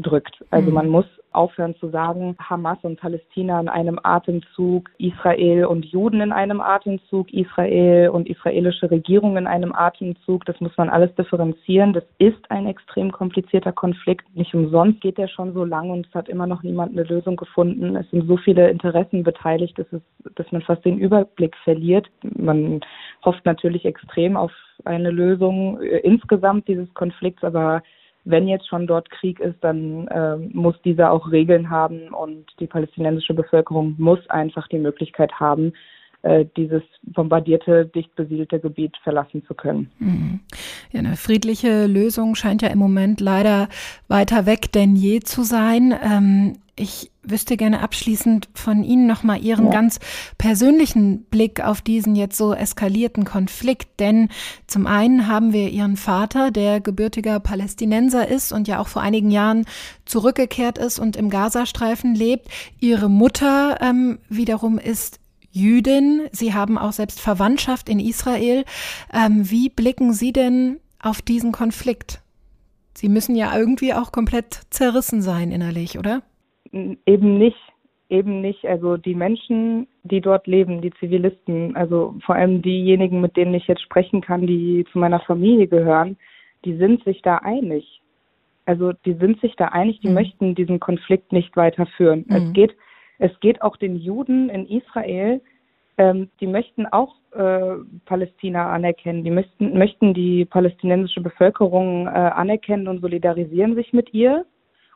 wegdrückt. 0.00 0.44
Also 0.50 0.68
mhm. 0.68 0.74
man 0.74 0.88
muss 0.88 1.06
aufhören 1.32 1.76
zu 1.76 1.90
sagen, 1.90 2.36
Hamas 2.40 2.78
und 2.82 2.98
Palästina 2.98 3.60
in 3.60 3.68
einem 3.68 4.00
Atemzug, 4.02 4.90
Israel 4.98 5.66
und 5.66 5.84
Juden 5.84 6.20
in 6.20 6.32
einem 6.32 6.60
Atemzug, 6.60 7.32
Israel 7.32 8.08
und 8.08 8.28
israelische 8.28 8.90
Regierung 8.90 9.36
in 9.36 9.46
einem 9.46 9.72
Atemzug. 9.72 10.44
Das 10.46 10.60
muss 10.60 10.76
man 10.76 10.88
alles 10.88 11.14
differenzieren. 11.14 11.92
Das 11.92 12.02
ist 12.18 12.50
ein 12.50 12.66
extrem 12.66 13.12
komplizierter 13.12 13.72
Konflikt. 13.72 14.24
Nicht 14.34 14.54
umsonst 14.54 15.00
geht 15.00 15.18
der 15.18 15.28
schon 15.28 15.54
so 15.54 15.64
lang 15.64 15.90
und 15.90 16.06
es 16.08 16.14
hat 16.14 16.28
immer 16.28 16.48
noch 16.48 16.64
niemand 16.64 16.92
eine 16.92 17.04
Lösung 17.04 17.36
gefunden. 17.36 17.94
Es 17.94 18.10
sind 18.10 18.26
so 18.26 18.36
viele 18.36 18.68
Interessen 18.68 19.22
beteiligt, 19.22 19.78
dass, 19.78 19.86
es, 19.92 20.02
dass 20.34 20.50
man 20.50 20.62
fast 20.62 20.84
den 20.84 20.98
Überblick 20.98 21.56
verliert. 21.62 22.08
Man 22.24 22.80
hofft 23.24 23.44
natürlich 23.46 23.84
extrem 23.84 24.36
auf 24.36 24.52
eine 24.84 25.10
Lösung 25.10 25.80
äh, 25.80 25.98
insgesamt 25.98 26.66
dieses 26.66 26.92
Konflikts, 26.94 27.44
aber 27.44 27.82
wenn 28.24 28.48
jetzt 28.48 28.68
schon 28.68 28.86
dort 28.86 29.10
Krieg 29.10 29.40
ist, 29.40 29.56
dann 29.62 30.06
äh, 30.08 30.36
muss 30.36 30.80
dieser 30.82 31.10
auch 31.10 31.30
Regeln 31.30 31.70
haben 31.70 32.08
und 32.08 32.46
die 32.60 32.66
palästinensische 32.66 33.34
Bevölkerung 33.34 33.94
muss 33.98 34.28
einfach 34.28 34.68
die 34.68 34.78
Möglichkeit 34.78 35.32
haben, 35.40 35.72
dieses 36.56 36.82
bombardierte, 37.02 37.86
dicht 37.86 38.14
besiedelte 38.14 38.60
Gebiet 38.60 38.94
verlassen 39.02 39.42
zu 39.46 39.54
können. 39.54 39.90
Mhm. 39.98 40.40
Ja, 40.92 41.00
eine 41.00 41.16
friedliche 41.16 41.86
Lösung 41.86 42.34
scheint 42.34 42.62
ja 42.62 42.68
im 42.68 42.78
Moment 42.78 43.20
leider 43.20 43.68
weiter 44.08 44.44
weg 44.44 44.70
denn 44.72 44.96
je 44.96 45.20
zu 45.20 45.42
sein. 45.42 45.94
Ähm, 46.02 46.54
ich 46.76 47.10
wüsste 47.22 47.58
gerne 47.58 47.80
abschließend 47.80 48.48
von 48.54 48.82
Ihnen 48.82 49.06
nochmal 49.06 49.42
Ihren 49.42 49.66
ja. 49.66 49.72
ganz 49.72 50.00
persönlichen 50.38 51.24
Blick 51.24 51.62
auf 51.62 51.82
diesen 51.82 52.16
jetzt 52.16 52.38
so 52.38 52.54
eskalierten 52.54 53.24
Konflikt. 53.24 54.00
Denn 54.00 54.30
zum 54.66 54.86
einen 54.86 55.26
haben 55.26 55.52
wir 55.52 55.68
Ihren 55.68 55.96
Vater, 55.96 56.50
der 56.50 56.80
gebürtiger 56.80 57.38
Palästinenser 57.38 58.26
ist 58.26 58.52
und 58.52 58.66
ja 58.66 58.80
auch 58.80 58.88
vor 58.88 59.02
einigen 59.02 59.30
Jahren 59.30 59.66
zurückgekehrt 60.06 60.78
ist 60.78 60.98
und 60.98 61.16
im 61.16 61.28
Gazastreifen 61.28 62.14
lebt. 62.14 62.48
Ihre 62.78 63.10
Mutter 63.10 63.76
ähm, 63.82 64.18
wiederum 64.30 64.78
ist 64.78 65.19
Jüdin. 65.52 66.28
Sie 66.32 66.54
haben 66.54 66.78
auch 66.78 66.92
selbst 66.92 67.20
Verwandtschaft 67.20 67.88
in 67.88 68.00
Israel. 68.00 68.64
Ähm, 69.12 69.50
wie 69.50 69.68
blicken 69.68 70.12
Sie 70.12 70.32
denn 70.32 70.78
auf 71.02 71.22
diesen 71.22 71.52
Konflikt? 71.52 72.22
Sie 72.94 73.08
müssen 73.08 73.34
ja 73.34 73.56
irgendwie 73.56 73.94
auch 73.94 74.12
komplett 74.12 74.60
zerrissen 74.70 75.22
sein 75.22 75.50
innerlich, 75.50 75.98
oder? 75.98 76.22
Eben 76.72 77.38
nicht, 77.38 77.56
eben 78.08 78.40
nicht. 78.40 78.64
Also 78.66 78.96
die 78.96 79.14
Menschen, 79.14 79.86
die 80.02 80.20
dort 80.20 80.46
leben, 80.46 80.82
die 80.82 80.92
Zivilisten, 81.00 81.76
also 81.76 82.16
vor 82.24 82.34
allem 82.34 82.62
diejenigen, 82.62 83.20
mit 83.20 83.36
denen 83.36 83.54
ich 83.54 83.66
jetzt 83.66 83.82
sprechen 83.82 84.20
kann, 84.20 84.46
die 84.46 84.84
zu 84.92 84.98
meiner 84.98 85.20
Familie 85.20 85.66
gehören, 85.66 86.16
die 86.64 86.76
sind 86.76 87.02
sich 87.04 87.22
da 87.22 87.36
einig. 87.38 88.00
Also 88.66 88.92
die 89.04 89.14
sind 89.14 89.40
sich 89.40 89.56
da 89.56 89.66
einig, 89.66 90.00
die 90.00 90.08
mhm. 90.08 90.14
möchten 90.14 90.54
diesen 90.54 90.78
Konflikt 90.78 91.32
nicht 91.32 91.56
weiterführen. 91.56 92.24
Mhm. 92.28 92.36
Es 92.36 92.52
geht, 92.52 92.76
es 93.20 93.38
geht 93.40 93.62
auch 93.62 93.76
den 93.76 93.96
Juden 93.96 94.48
in 94.48 94.66
Israel, 94.66 95.40
ähm, 95.98 96.30
die 96.40 96.46
möchten 96.46 96.86
auch 96.86 97.14
äh, 97.32 97.74
Palästina 98.06 98.72
anerkennen, 98.72 99.22
die 99.22 99.30
möchten, 99.30 99.76
möchten 99.76 100.14
die 100.14 100.46
palästinensische 100.46 101.20
Bevölkerung 101.20 102.06
äh, 102.06 102.10
anerkennen 102.10 102.88
und 102.88 103.02
solidarisieren 103.02 103.74
sich 103.74 103.92
mit 103.92 104.14
ihr. 104.14 104.46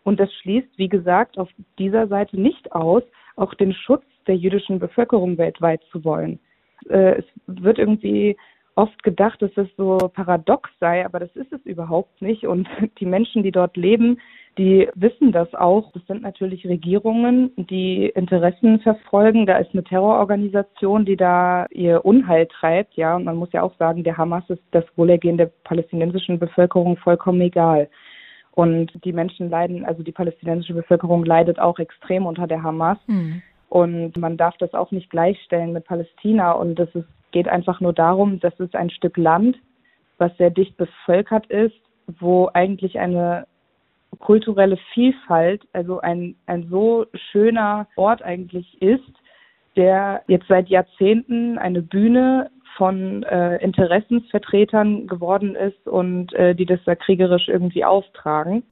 Und 0.05 0.21
das 0.21 0.33
schließt, 0.35 0.69
wie 0.77 0.89
gesagt, 0.89 1.39
auf 1.39 1.51
dieser 1.79 2.09
Seite 2.09 2.41
nicht 2.41 2.73
aus, 2.73 3.03
auch 3.37 3.53
den 3.55 3.75
Schutz 3.75 4.05
der 4.27 4.37
jüdischen 4.37 4.79
Bevölkerung 4.79 5.37
weltweit 5.37 5.83
zu 5.93 6.03
wollen. 6.05 6.41
Äh, 6.89 7.19
es 7.19 7.25
wird 7.47 7.79
irgendwie 7.79 8.39
oft 8.75 9.03
gedacht, 9.03 9.43
dass 9.43 9.55
es 9.57 9.69
so 9.77 9.99
paradox 9.99 10.71
sei, 10.81 11.05
aber 11.05 11.21
das 11.21 11.35
ist 11.37 11.53
es 11.53 11.61
überhaupt 11.67 12.23
nicht. 12.23 12.47
Und 12.47 12.67
die 12.99 13.07
Menschen, 13.07 13.43
die 13.43 13.53
dort 13.53 13.77
leben, 13.77 14.19
die 14.57 14.89
wissen 14.95 15.33
das 15.33 15.53
auch. 15.55 15.91
Das 15.93 16.07
sind 16.07 16.23
natürlich 16.23 16.67
Regierungen, 16.67 17.51
die 17.57 18.07
Interessen 18.07 18.79
verfolgen. 18.81 19.47
Da 19.47 19.59
ist 19.59 19.73
eine 19.73 19.83
Terrororganisation, 19.83 21.05
die 21.05 21.17
da 21.17 21.67
ihr 21.71 22.05
Unheil 22.05 22.47
treibt. 22.47 22.95
Ja, 22.95 23.17
und 23.17 23.25
man 23.25 23.37
muss 23.37 23.53
ja 23.53 23.63
auch 23.63 23.77
sagen, 23.79 24.05
der 24.05 24.17
Hamas 24.17 24.45
ist 24.49 24.63
das 24.71 24.85
Wohlergehen 24.97 25.39
der 25.39 25.51
palästinensischen 25.65 26.39
Bevölkerung 26.39 26.97
vollkommen 26.97 27.41
egal. 27.41 27.89
Und 28.53 28.93
die 29.05 29.13
Menschen 29.13 29.51
leiden, 29.51 29.85
also 29.85 30.05
die 30.05 30.13
palästinensische 30.13 30.75
Bevölkerung 30.75 31.25
leidet 31.25 31.59
auch 31.59 31.81
extrem 31.81 32.25
unter 32.25 32.47
der 32.47 32.63
Hamas. 32.63 32.99
Mhm. 33.09 33.43
Und 33.69 34.17
man 34.17 34.37
darf 34.37 34.57
das 34.59 34.73
auch 34.73 34.93
nicht 34.93 35.11
gleichstellen 35.11 35.73
mit 35.73 35.85
Palästina. 35.85 36.53
Und 36.53 36.79
es 36.79 36.91
geht 37.33 37.49
einfach 37.49 37.81
nur 37.81 37.93
darum, 37.93 38.39
dass 38.39 38.59
es 38.61 38.73
ein 38.75 38.91
Stück 38.91 39.17
Land, 39.17 39.59
was 40.19 40.37
sehr 40.37 40.51
dicht 40.51 40.77
bevölkert 40.77 41.47
ist, 41.49 41.75
wo 42.21 42.49
eigentlich 42.55 43.01
eine 43.01 43.47
kulturelle 44.15 44.79
Vielfalt, 44.93 45.63
also 45.73 46.01
ein, 46.01 46.37
ein 46.47 46.69
so 46.71 47.07
schöner 47.33 47.87
Ort 47.97 48.23
eigentlich 48.23 48.81
ist, 48.81 49.03
der 49.77 50.23
jetzt 50.29 50.47
seit 50.49 50.69
Jahrzehnten 50.69 51.59
eine 51.59 51.83
Bühne 51.83 52.51
von 52.77 53.23
äh, 53.25 53.57
Interessensvertretern 53.63 55.07
geworden 55.07 55.55
ist 55.55 55.87
und 55.87 56.33
äh, 56.33 56.55
die 56.55 56.67
das 56.67 56.81
da 56.85 56.95
kriegerisch 56.95 57.49
irgendwie 57.49 57.85
austragen. 57.85 58.65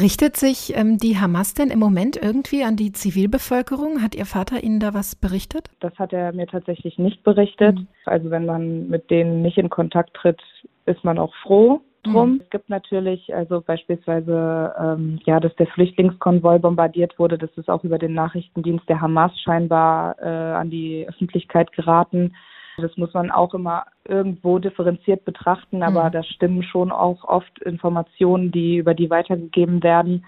Richtet 0.00 0.36
sich 0.36 0.76
ähm, 0.76 0.98
die 0.98 1.18
Hamas 1.18 1.54
denn 1.54 1.68
im 1.68 1.78
Moment 1.78 2.16
irgendwie 2.16 2.64
an 2.64 2.76
die 2.76 2.92
Zivilbevölkerung? 2.92 4.02
Hat 4.02 4.14
Ihr 4.14 4.26
Vater 4.26 4.62
Ihnen 4.62 4.80
da 4.80 4.94
was 4.94 5.14
berichtet? 5.14 5.70
Das 5.80 5.94
hat 5.98 6.12
er 6.12 6.32
mir 6.32 6.46
tatsächlich 6.46 6.98
nicht 6.98 7.22
berichtet. 7.22 7.78
Mhm. 7.78 7.88
Also 8.06 8.30
wenn 8.30 8.46
man 8.46 8.88
mit 8.88 9.10
denen 9.10 9.42
nicht 9.42 9.58
in 9.58 9.68
Kontakt 9.68 10.14
tritt, 10.14 10.40
ist 10.86 11.04
man 11.04 11.18
auch 11.18 11.34
froh 11.42 11.82
drum. 12.02 12.34
Mhm. 12.34 12.40
Es 12.44 12.50
gibt 12.50 12.70
natürlich, 12.70 13.34
also 13.34 13.60
beispielsweise, 13.60 14.74
ähm, 14.80 15.20
ja, 15.24 15.40
dass 15.40 15.54
der 15.56 15.66
Flüchtlingskonvoi 15.68 16.58
bombardiert 16.58 17.18
wurde. 17.18 17.38
Das 17.38 17.50
ist 17.56 17.68
auch 17.68 17.84
über 17.84 17.98
den 17.98 18.14
Nachrichtendienst 18.14 18.88
der 18.88 19.00
Hamas 19.00 19.32
scheinbar 19.40 20.16
äh, 20.20 20.26
an 20.26 20.70
die 20.70 21.06
Öffentlichkeit 21.08 21.72
geraten. 21.72 22.34
Das 22.78 22.96
muss 22.96 23.12
man 23.12 23.30
auch 23.30 23.52
immer 23.54 23.84
irgendwo 24.06 24.58
differenziert 24.58 25.24
betrachten, 25.24 25.82
aber 25.82 26.04
mhm. 26.04 26.12
da 26.12 26.22
stimmen 26.22 26.62
schon 26.62 26.90
auch 26.92 27.24
oft 27.24 27.58
Informationen, 27.60 28.50
die 28.50 28.78
über 28.78 28.94
die 28.94 29.10
weitergegeben 29.10 29.82
werden. 29.82 30.24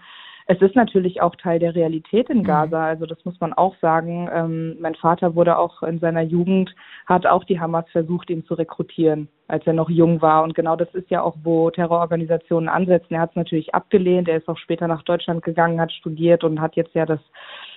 Es 0.47 0.61
ist 0.61 0.75
natürlich 0.75 1.21
auch 1.23 1.35
Teil 1.37 1.59
der 1.59 1.75
Realität 1.75 2.29
in 2.31 2.39
mhm. 2.39 2.45
Gaza, 2.45 2.85
also 2.85 3.07
das 3.07 3.25
muss 3.25 3.41
man 3.41 3.53
auch 3.53 3.75
sagen. 3.81 4.29
Ähm, 4.33 4.77
mein 4.81 4.95
Vater 4.95 5.35
wurde 5.35 5.59
auch 5.59 5.83
in 5.83 5.99
seiner 6.01 6.23
Jugend, 6.23 6.75
hat 7.07 7.27
auch 7.27 7.45
die 7.45 7.61
Hamas 7.61 7.85
versucht, 7.91 8.31
ihn 8.31 8.45
zu 8.45 8.55
rekrutieren, 8.55 9.29
als 9.49 9.67
er 9.67 9.73
noch 9.73 9.91
jung 9.91 10.21
war. 10.21 10.43
Und 10.43 10.55
genau 10.55 10.77
das 10.77 10.93
ist 10.95 11.11
ja 11.11 11.23
auch, 11.23 11.37
wo 11.43 11.71
Terrororganisationen 11.71 12.69
ansetzen. 12.69 13.15
Er 13.15 13.21
hat 13.21 13.31
es 13.31 13.37
natürlich 13.37 13.75
abgelehnt, 13.75 14.29
er 14.29 14.39
ist 14.39 14.49
auch 14.49 14.59
später 14.59 14.89
nach 14.89 15.03
Deutschland 15.03 15.43
gegangen, 15.43 15.81
hat 15.81 15.93
studiert 15.93 16.45
und 16.45 16.61
hat 16.61 16.77
jetzt 16.77 16.95
ja 16.95 17.07
das 17.07 17.21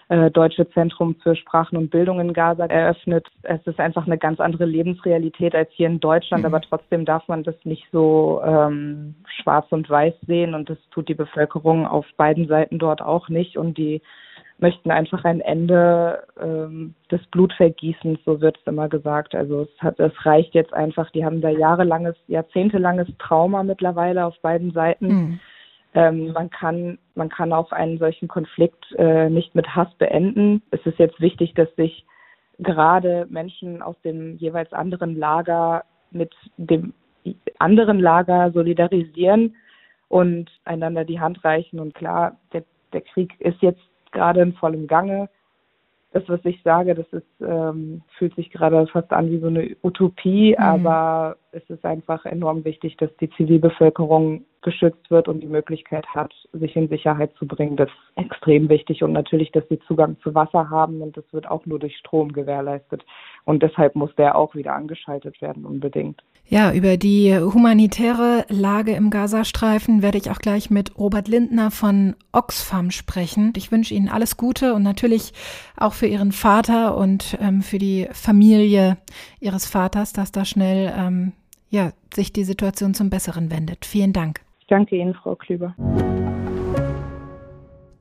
äh, 0.10 0.30
Deutsche 0.30 0.70
Zentrum 0.70 1.16
für 1.24 1.36
Sprachen 1.36 1.78
und 1.78 1.90
Bildung 1.90 2.20
in 2.20 2.34
Gaza 2.34 2.66
eröffnet. 2.66 3.28
Es 3.44 3.66
ist 3.66 3.80
einfach 3.80 4.06
eine 4.06 4.18
ganz 4.18 4.40
andere 4.40 4.66
Lebensrealität 4.66 5.56
als 5.56 5.70
hier 5.72 5.88
in 5.88 6.00
Deutschland, 6.00 6.44
mhm. 6.44 6.48
aber 6.48 6.62
trotzdem 6.62 7.06
darf 7.06 7.28
man 7.28 7.44
das 7.44 7.56
nicht 7.64 7.88
so 7.92 8.42
ähm, 8.46 9.16
schwarz 9.42 9.66
und 9.72 9.90
weiß 9.90 10.14
sehen 10.28 10.54
und 10.54 10.70
das 10.70 10.78
tut 10.92 11.10
die 11.10 11.16
Bevölkerung 11.16 11.88
auf 11.88 12.06
beiden 12.18 12.48
Seiten 12.48 12.78
dort 12.78 13.02
auch 13.02 13.30
nicht 13.30 13.58
und 13.58 13.78
die 13.78 14.02
möchten 14.58 14.92
einfach 14.92 15.26
ein 15.26 15.42
Ende 15.42 16.24
ähm, 16.40 16.94
des 17.12 17.26
Blutvergießens, 17.28 18.20
so 18.26 18.42
wird 18.42 18.58
es 18.58 18.68
immer 18.68 18.88
gesagt. 18.88 19.36
Also 19.36 19.64
es 19.64 19.82
hat, 19.82 20.00
es 20.00 20.14
reicht 20.26 20.54
jetzt 20.54 20.74
einfach. 20.74 21.10
Die 21.12 21.26
haben 21.26 21.42
da 21.42 21.50
jahrelanges, 21.50 22.16
jahrzehntelanges 22.28 23.08
Trauma 23.20 23.64
mittlerweile 23.64 24.26
auf 24.26 24.40
beiden 24.42 24.72
Seiten. 24.72 25.08
Mhm. 25.08 25.40
Ähm, 25.96 26.34
man 26.34 26.50
kann, 26.50 27.00
man 27.16 27.30
kann 27.30 27.54
auch 27.54 27.72
einen 27.72 27.98
solchen 27.98 28.28
Konflikt 28.28 28.92
äh, 28.98 29.30
nicht 29.30 29.56
mit 29.56 29.76
Hass 29.76 29.88
beenden. 29.98 30.62
Es 30.72 30.86
ist 30.86 31.00
jetzt 31.00 31.22
wichtig, 31.22 31.54
dass 31.54 31.74
sich 31.78 32.06
gerade 32.60 33.26
Menschen 33.30 33.82
aus 33.82 33.96
dem 34.04 34.36
jeweils 34.36 34.74
anderen 34.74 35.16
Lager 35.16 35.86
mit 36.12 36.34
dem 36.58 36.94
anderen 37.58 38.00
Lager 38.00 38.52
solidarisieren 38.52 39.56
und 40.10 40.52
einander 40.66 41.06
die 41.06 41.20
Hand 41.20 41.44
reichen. 41.44 41.80
Und 41.80 41.96
klar, 41.96 42.38
der, 42.54 42.64
der 42.94 43.02
Krieg 43.02 43.34
ist 43.40 43.62
jetzt 43.62 43.82
gerade 44.12 44.42
in 44.42 44.54
vollem 44.54 44.88
Gange. 44.88 45.30
Das, 46.12 46.24
was 46.28 46.40
ich 46.44 46.62
sage, 46.64 46.94
das 46.94 47.08
ist, 47.12 47.42
ähm, 47.42 48.02
fühlt 48.18 48.36
sich 48.36 48.52
gerade 48.52 48.86
fast 48.88 49.12
an 49.12 49.32
wie 49.32 49.40
so 49.40 49.48
eine 49.48 49.76
Utopie, 49.82 50.56
mhm. 50.58 50.64
aber 50.64 51.38
es 51.56 51.70
ist 51.70 51.86
einfach 51.86 52.26
enorm 52.26 52.66
wichtig, 52.66 52.98
dass 52.98 53.10
die 53.22 53.30
Zivilbevölkerung 53.30 54.46
geschützt 54.62 55.10
wird 55.10 55.28
und 55.28 55.42
die 55.42 55.48
Möglichkeit 55.48 56.06
hat, 56.08 56.34
sich 56.52 56.76
in 56.76 56.90
Sicherheit 56.90 57.32
zu 57.38 57.48
bringen. 57.48 57.78
Das 57.78 57.88
ist 57.88 58.26
extrem 58.26 58.68
wichtig 58.68 59.04
und 59.04 59.14
natürlich, 59.14 59.52
dass 59.52 59.64
sie 59.70 59.80
Zugang 59.88 60.18
zu 60.22 60.36
Wasser 60.36 60.70
haben 60.70 61.02
und 61.02 61.16
das 61.16 61.24
wird 61.32 61.48
auch 61.48 61.66
nur 61.66 61.80
durch 61.80 61.96
Strom 61.98 62.34
gewährleistet. 62.34 63.06
Und 63.46 63.64
deshalb 63.64 63.96
muss 63.96 64.14
der 64.16 64.36
auch 64.36 64.56
wieder 64.56 64.74
angeschaltet 64.74 65.40
werden, 65.42 65.66
unbedingt. 65.66 66.22
Ja, 66.48 66.74
über 66.74 66.98
die 66.98 67.36
humanitäre 67.36 68.46
Lage 68.50 68.92
im 68.92 69.10
Gazastreifen 69.10 70.02
werde 70.02 70.18
ich 70.18 70.30
auch 70.30 70.40
gleich 70.40 70.70
mit 70.70 70.98
Robert 70.98 71.28
Lindner 71.28 71.72
von 71.72 72.16
Oxfam 72.34 72.92
sprechen. 72.92 73.54
Ich 73.56 73.72
wünsche 73.72 73.94
Ihnen 73.94 74.10
alles 74.10 74.36
Gute 74.36 74.74
und 74.74 74.84
natürlich 74.84 75.32
auch 75.78 75.94
für 75.94 76.08
Ihren 76.08 76.32
Vater 76.32 76.98
und 76.98 77.38
ähm, 77.40 77.62
für 77.62 77.78
die 77.78 78.08
Familie 78.12 78.98
Ihres 79.40 79.66
Vaters, 79.66 80.14
dass 80.14 80.32
da 80.32 80.44
schnell 80.46 80.94
ähm, 80.96 81.34
ja, 81.70 81.92
sich 82.14 82.32
die 82.34 82.44
Situation 82.44 82.94
zum 82.94 83.10
Besseren 83.10 83.52
wendet. 83.52 83.86
Vielen 83.86 84.14
Dank. 84.14 84.42
Ich 84.60 84.68
danke 84.68 84.96
Ihnen, 84.96 85.14
Frau 85.14 85.36
Klüber. 85.36 85.76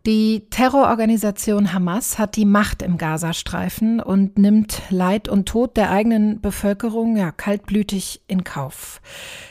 Die 0.06 0.42
Terrororganisation 0.50 1.72
Hamas 1.72 2.18
hat 2.18 2.36
die 2.36 2.44
Macht 2.44 2.82
im 2.82 2.98
Gazastreifen 2.98 4.00
und 4.00 4.36
nimmt 4.36 4.82
Leid 4.90 5.30
und 5.30 5.48
Tod 5.48 5.78
der 5.78 5.90
eigenen 5.90 6.42
Bevölkerung 6.42 7.16
ja 7.16 7.32
kaltblütig 7.32 8.20
in 8.26 8.44
Kauf. 8.44 9.00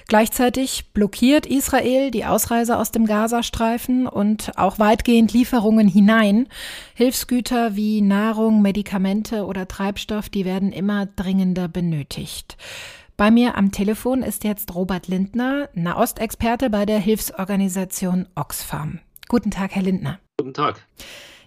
Gleichzeitig 0.09 0.91
blockiert 0.93 1.47
Israel 1.47 2.11
die 2.11 2.25
Ausreise 2.25 2.77
aus 2.77 2.91
dem 2.91 3.07
Gazastreifen 3.07 4.05
und 4.05 4.51
auch 4.55 4.77
weitgehend 4.77 5.33
Lieferungen 5.33 5.87
hinein. 5.87 6.47
Hilfsgüter 6.93 7.75
wie 7.75 8.01
Nahrung, 8.01 8.61
Medikamente 8.61 9.47
oder 9.47 9.67
Treibstoff, 9.67 10.29
die 10.29 10.45
werden 10.45 10.71
immer 10.71 11.07
dringender 11.07 11.67
benötigt. 11.67 12.57
Bei 13.15 13.29
mir 13.29 13.55
am 13.57 13.71
Telefon 13.71 14.23
ist 14.23 14.43
jetzt 14.43 14.73
Robert 14.73 15.07
Lindner, 15.07 15.69
Nahostexperte 15.75 16.71
bei 16.71 16.85
der 16.87 16.97
Hilfsorganisation 16.99 18.27
Oxfam. 18.35 19.01
Guten 19.27 19.51
Tag, 19.51 19.75
Herr 19.75 19.83
Lindner. 19.83 20.19
Guten 20.39 20.55
Tag. 20.55 20.87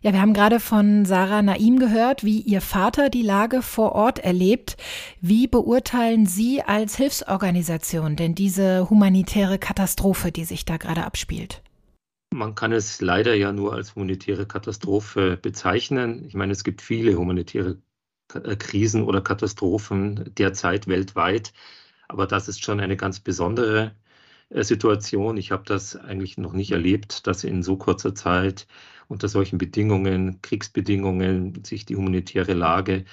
Ja, 0.00 0.12
wir 0.12 0.20
haben 0.20 0.32
gerade 0.32 0.60
von 0.60 1.04
Sarah 1.04 1.42
Naim 1.42 1.80
gehört, 1.80 2.22
wie 2.22 2.38
ihr 2.38 2.60
Vater 2.60 3.10
die 3.10 3.22
Lage 3.22 3.62
vor 3.62 3.92
Ort 3.92 4.20
erlebt. 4.20 4.76
Wie 5.20 5.48
beurteilen 5.48 6.26
Sie 6.26 6.62
als 6.62 6.96
Hilfsorganisation 6.96 8.14
denn 8.14 8.36
diese 8.36 8.88
humanitäre 8.88 9.58
Katastrophe, 9.58 10.30
die 10.30 10.44
sich 10.44 10.64
da 10.66 10.76
gerade 10.76 11.04
abspielt? 11.04 11.62
Man 12.32 12.54
kann 12.54 12.70
es 12.70 13.00
leider 13.00 13.34
ja 13.34 13.52
nur 13.52 13.72
als 13.72 13.96
humanitäre 13.96 14.46
Katastrophe 14.46 15.36
bezeichnen. 15.42 16.24
Ich 16.26 16.34
meine, 16.34 16.52
es 16.52 16.62
gibt 16.62 16.82
viele 16.82 17.16
humanitäre 17.16 17.78
Krisen 18.28 19.02
oder 19.04 19.20
Katastrophen 19.20 20.32
derzeit 20.36 20.86
weltweit, 20.88 21.52
aber 22.08 22.26
das 22.26 22.48
ist 22.48 22.64
schon 22.64 22.80
eine 22.80 22.96
ganz 22.96 23.20
besondere 23.20 23.94
äh, 24.50 24.62
Situation. 24.64 25.36
Ich 25.36 25.50
habe 25.52 25.64
das 25.66 25.96
eigentlich 25.96 26.38
noch 26.38 26.52
nicht 26.52 26.72
erlebt, 26.72 27.26
dass 27.26 27.44
in 27.44 27.62
so 27.62 27.76
kurzer 27.76 28.14
Zeit 28.14 28.66
unter 29.08 29.28
solchen 29.28 29.58
Bedingungen, 29.58 30.40
Kriegsbedingungen, 30.42 31.64
sich 31.64 31.86
die 31.86 31.96
humanitäre 31.96 32.54
Lage 32.54 33.04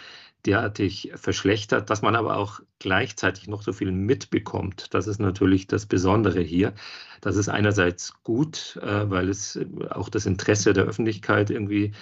derartig 0.45 1.11
verschlechtert, 1.15 1.89
dass 1.89 2.01
man 2.01 2.15
aber 2.15 2.35
auch 2.35 2.59
gleichzeitig 2.79 3.47
noch 3.47 3.61
so 3.61 3.71
viel 3.71 3.91
mitbekommt. 3.91 4.93
Das 4.93 5.07
ist 5.07 5.19
natürlich 5.19 5.67
das 5.67 5.85
Besondere 5.85 6.41
hier. 6.41 6.73
Das 7.21 7.37
ist 7.37 7.49
einerseits 7.49 8.13
gut, 8.23 8.77
äh, 8.81 9.09
weil 9.09 9.29
es 9.29 9.59
auch 9.89 10.09
das 10.09 10.25
Interesse 10.25 10.73
der 10.73 10.83
Öffentlichkeit 10.85 11.49
irgendwie 11.49 11.93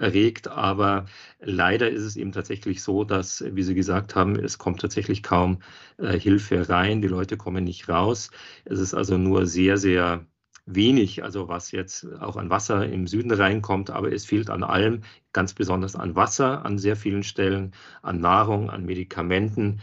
erregt. 0.00 0.48
Aber 0.48 1.06
leider 1.40 1.90
ist 1.90 2.02
es 2.02 2.16
eben 2.16 2.32
tatsächlich 2.32 2.82
so, 2.82 3.04
dass, 3.04 3.44
wie 3.54 3.62
Sie 3.62 3.74
gesagt 3.74 4.14
haben, 4.14 4.36
es 4.36 4.58
kommt 4.58 4.80
tatsächlich 4.80 5.22
kaum 5.22 5.62
äh, 5.98 6.18
Hilfe 6.18 6.68
rein. 6.68 7.02
Die 7.02 7.08
Leute 7.08 7.36
kommen 7.36 7.64
nicht 7.64 7.88
raus. 7.88 8.30
Es 8.64 8.80
ist 8.80 8.94
also 8.94 9.18
nur 9.18 9.46
sehr, 9.46 9.76
sehr 9.78 10.26
wenig, 10.66 11.22
also 11.24 11.48
was 11.48 11.72
jetzt 11.72 12.06
auch 12.20 12.36
an 12.36 12.50
Wasser 12.50 12.86
im 12.86 13.06
Süden 13.06 13.32
reinkommt, 13.32 13.90
aber 13.90 14.12
es 14.12 14.24
fehlt 14.24 14.50
an 14.50 14.62
allem, 14.62 15.02
ganz 15.32 15.54
besonders 15.54 15.96
an 15.96 16.16
Wasser 16.16 16.64
an 16.64 16.78
sehr 16.78 16.96
vielen 16.96 17.22
Stellen, 17.22 17.72
an 18.02 18.20
Nahrung, 18.20 18.70
an 18.70 18.84
Medikamenten. 18.84 19.80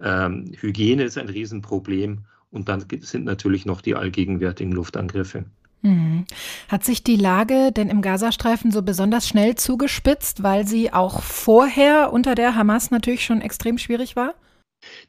Ähm, 0.00 0.52
Hygiene 0.60 1.04
ist 1.04 1.18
ein 1.18 1.28
Riesenproblem 1.28 2.24
und 2.50 2.68
dann 2.68 2.84
sind 3.00 3.24
natürlich 3.24 3.66
noch 3.66 3.80
die 3.80 3.94
allgegenwärtigen 3.94 4.72
Luftangriffe. 4.72 5.46
Mhm. 5.82 6.24
Hat 6.68 6.84
sich 6.84 7.04
die 7.04 7.16
Lage 7.16 7.72
denn 7.72 7.88
im 7.88 8.02
Gazastreifen 8.02 8.70
so 8.70 8.82
besonders 8.82 9.28
schnell 9.28 9.54
zugespitzt, 9.54 10.42
weil 10.42 10.66
sie 10.66 10.92
auch 10.92 11.22
vorher 11.22 12.12
unter 12.12 12.34
der 12.34 12.54
Hamas 12.54 12.90
natürlich 12.90 13.24
schon 13.24 13.40
extrem 13.40 13.78
schwierig 13.78 14.16
war? 14.16 14.34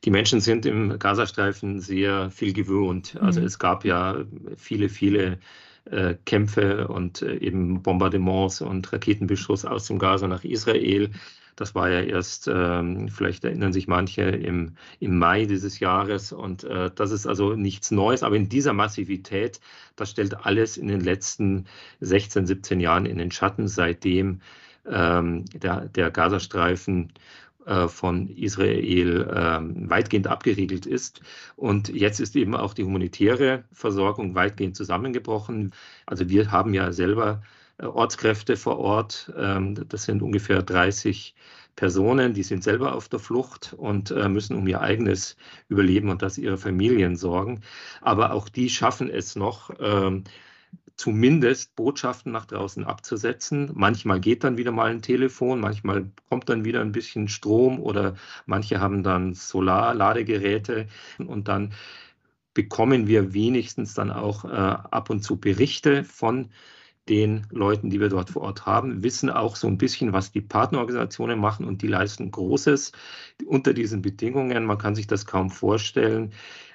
Die 0.03 0.11
Menschen 0.11 0.39
sind 0.39 0.65
im 0.65 0.97
Gazastreifen 0.97 1.79
sehr 1.79 2.31
viel 2.31 2.53
gewohnt. 2.53 3.17
Also 3.19 3.41
mhm. 3.41 3.47
es 3.47 3.59
gab 3.59 3.85
ja 3.85 4.23
viele, 4.55 4.89
viele 4.89 5.39
äh, 5.91 6.15
Kämpfe 6.25 6.87
und 6.87 7.21
äh, 7.21 7.37
eben 7.37 7.81
Bombardements 7.81 8.61
und 8.61 8.91
Raketenbeschuss 8.91 9.65
aus 9.65 9.87
dem 9.87 9.99
Gaza 9.99 10.27
nach 10.27 10.43
Israel. 10.43 11.11
Das 11.57 11.75
war 11.75 11.89
ja 11.89 12.01
erst, 12.01 12.47
ähm, 12.47 13.09
vielleicht 13.09 13.43
erinnern 13.43 13.73
sich 13.73 13.87
manche, 13.87 14.21
im, 14.21 14.75
im 14.99 15.17
Mai 15.17 15.45
dieses 15.45 15.79
Jahres. 15.79 16.31
Und 16.31 16.63
äh, 16.63 16.91
das 16.93 17.11
ist 17.11 17.25
also 17.27 17.55
nichts 17.55 17.91
Neues. 17.91 18.23
Aber 18.23 18.35
in 18.35 18.47
dieser 18.47 18.73
Massivität, 18.73 19.59
das 19.95 20.11
stellt 20.11 20.45
alles 20.45 20.77
in 20.77 20.87
den 20.87 21.01
letzten 21.01 21.65
16, 21.99 22.45
17 22.45 22.79
Jahren 22.79 23.07
in 23.07 23.17
den 23.17 23.31
Schatten, 23.31 23.67
seitdem 23.67 24.41
ähm, 24.85 25.45
der, 25.53 25.85
der 25.89 26.11
Gazastreifen 26.11 27.11
äh, 27.65 27.87
von 27.87 28.29
Israel 28.29 29.29
ähm, 29.35 29.89
weitgehend 29.89 30.27
abgeriegelt 30.27 30.85
ist. 30.85 31.21
Und 31.55 31.89
jetzt 31.89 32.19
ist 32.19 32.35
eben 32.35 32.55
auch 32.55 32.73
die 32.75 32.83
humanitäre 32.83 33.63
Versorgung 33.73 34.35
weitgehend 34.35 34.75
zusammengebrochen. 34.75 35.73
Also 36.05 36.29
wir 36.29 36.51
haben 36.51 36.75
ja 36.75 36.91
selber 36.91 37.41
Ortskräfte 37.79 38.57
vor 38.57 38.79
Ort. 38.79 39.31
Ähm, 39.37 39.75
das 39.89 40.03
sind 40.03 40.21
ungefähr 40.21 40.61
30 40.63 41.35
Personen, 41.75 42.33
die 42.33 42.43
sind 42.43 42.63
selber 42.63 42.95
auf 42.95 43.07
der 43.07 43.19
Flucht 43.19 43.73
und 43.77 44.11
äh, 44.11 44.27
müssen 44.29 44.55
um 44.55 44.67
ihr 44.67 44.81
eigenes 44.81 45.37
Überleben 45.69 46.09
und 46.09 46.21
das 46.23 46.37
ihrer 46.39 46.57
Familien 46.57 47.15
sorgen. 47.15 47.61
Aber 48.01 48.33
auch 48.33 48.49
die 48.49 48.69
schaffen 48.69 49.09
es 49.09 49.35
noch, 49.35 49.69
ähm, 49.79 50.23
zumindest 50.95 51.75
Botschaften 51.75 52.31
nach 52.31 52.47
draußen 52.47 52.83
abzusetzen. 52.83 53.69
Manchmal 53.75 54.19
geht 54.19 54.43
dann 54.43 54.57
wieder 54.57 54.71
mal 54.71 54.89
ein 54.89 55.03
Telefon, 55.03 55.59
manchmal 55.59 56.09
kommt 56.29 56.49
dann 56.49 56.65
wieder 56.65 56.81
ein 56.81 56.91
bisschen 56.91 57.27
Strom 57.27 57.79
oder 57.79 58.15
manche 58.47 58.79
haben 58.79 59.03
dann 59.03 59.35
Solarladegeräte 59.35 60.87
und 61.19 61.47
dann 61.47 61.73
bekommen 62.55 63.05
wir 63.05 63.35
wenigstens 63.35 63.93
dann 63.93 64.09
auch 64.11 64.43
äh, 64.45 64.47
ab 64.47 65.11
und 65.11 65.21
zu 65.21 65.39
Berichte 65.39 66.03
von 66.03 66.49
den 67.09 67.47
Leuten, 67.51 67.89
die 67.89 67.99
wir 67.99 68.09
dort 68.09 68.29
vor 68.29 68.43
Ort 68.43 68.65
haben, 68.65 69.03
wissen 69.03 69.29
auch 69.29 69.55
so 69.55 69.67
ein 69.67 69.77
bisschen, 69.77 70.13
was 70.13 70.31
die 70.31 70.41
Partnerorganisationen 70.41 71.39
machen 71.39 71.65
und 71.65 71.81
die 71.81 71.87
leisten 71.87 72.31
Großes 72.31 72.91
unter 73.45 73.73
diesen 73.73 74.01
Bedingungen. 74.01 74.65
Man 74.65 74.77
kann 74.77 74.95
sich 74.95 75.07
das 75.07 75.25
kaum 75.25 75.49
vorstellen. 75.49 76.31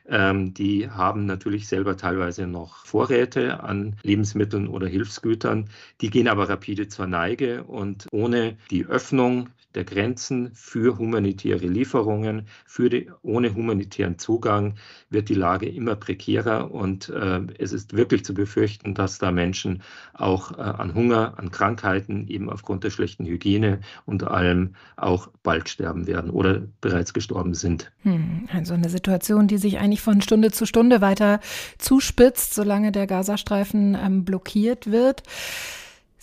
Ähm, 0.08 0.52
die 0.52 0.90
haben 0.90 1.26
natürlich 1.26 1.68
selber 1.68 1.96
teilweise 1.96 2.46
noch 2.46 2.84
Vorräte 2.84 3.62
an 3.62 3.96
Lebensmitteln 4.02 4.66
oder 4.66 4.88
Hilfsgütern. 4.88 5.68
Die 6.00 6.10
gehen 6.10 6.28
aber 6.28 6.48
rapide 6.48 6.88
zur 6.88 7.06
Neige 7.06 7.64
und 7.64 8.08
ohne 8.10 8.56
die 8.70 8.84
Öffnung 8.86 9.50
der 9.74 9.84
Grenzen 9.84 10.50
für 10.54 10.98
humanitäre 10.98 11.66
Lieferungen, 11.66 12.46
für 12.66 12.90
die, 12.90 13.10
ohne 13.22 13.54
humanitären 13.54 14.18
Zugang 14.18 14.74
wird 15.10 15.28
die 15.28 15.34
Lage 15.34 15.68
immer 15.68 15.96
prekärer 15.96 16.70
und 16.70 17.08
äh, 17.08 17.40
es 17.58 17.72
ist 17.72 17.96
wirklich 17.96 18.24
zu 18.24 18.34
befürchten, 18.34 18.94
dass 18.94 19.18
da 19.18 19.30
Menschen 19.30 19.82
auch 20.14 20.52
äh, 20.52 20.62
an 20.62 20.94
Hunger, 20.94 21.34
an 21.38 21.50
Krankheiten 21.50 22.28
eben 22.28 22.50
aufgrund 22.50 22.84
der 22.84 22.90
schlechten 22.90 23.24
Hygiene 23.26 23.80
und 24.06 24.24
allem 24.24 24.74
auch 24.96 25.28
bald 25.42 25.68
sterben 25.68 26.06
werden 26.06 26.30
oder 26.30 26.62
bereits 26.80 27.12
gestorben 27.12 27.54
sind. 27.54 27.90
Hm, 28.02 28.48
also 28.52 28.74
eine 28.74 28.88
Situation, 28.88 29.48
die 29.48 29.58
sich 29.58 29.78
eigentlich 29.78 30.00
von 30.00 30.20
Stunde 30.22 30.50
zu 30.50 30.66
Stunde 30.66 31.00
weiter 31.00 31.40
zuspitzt, 31.78 32.54
solange 32.54 32.92
der 32.92 33.06
Gazastreifen 33.06 33.96
ähm, 34.00 34.24
blockiert 34.24 34.90
wird. 34.90 35.22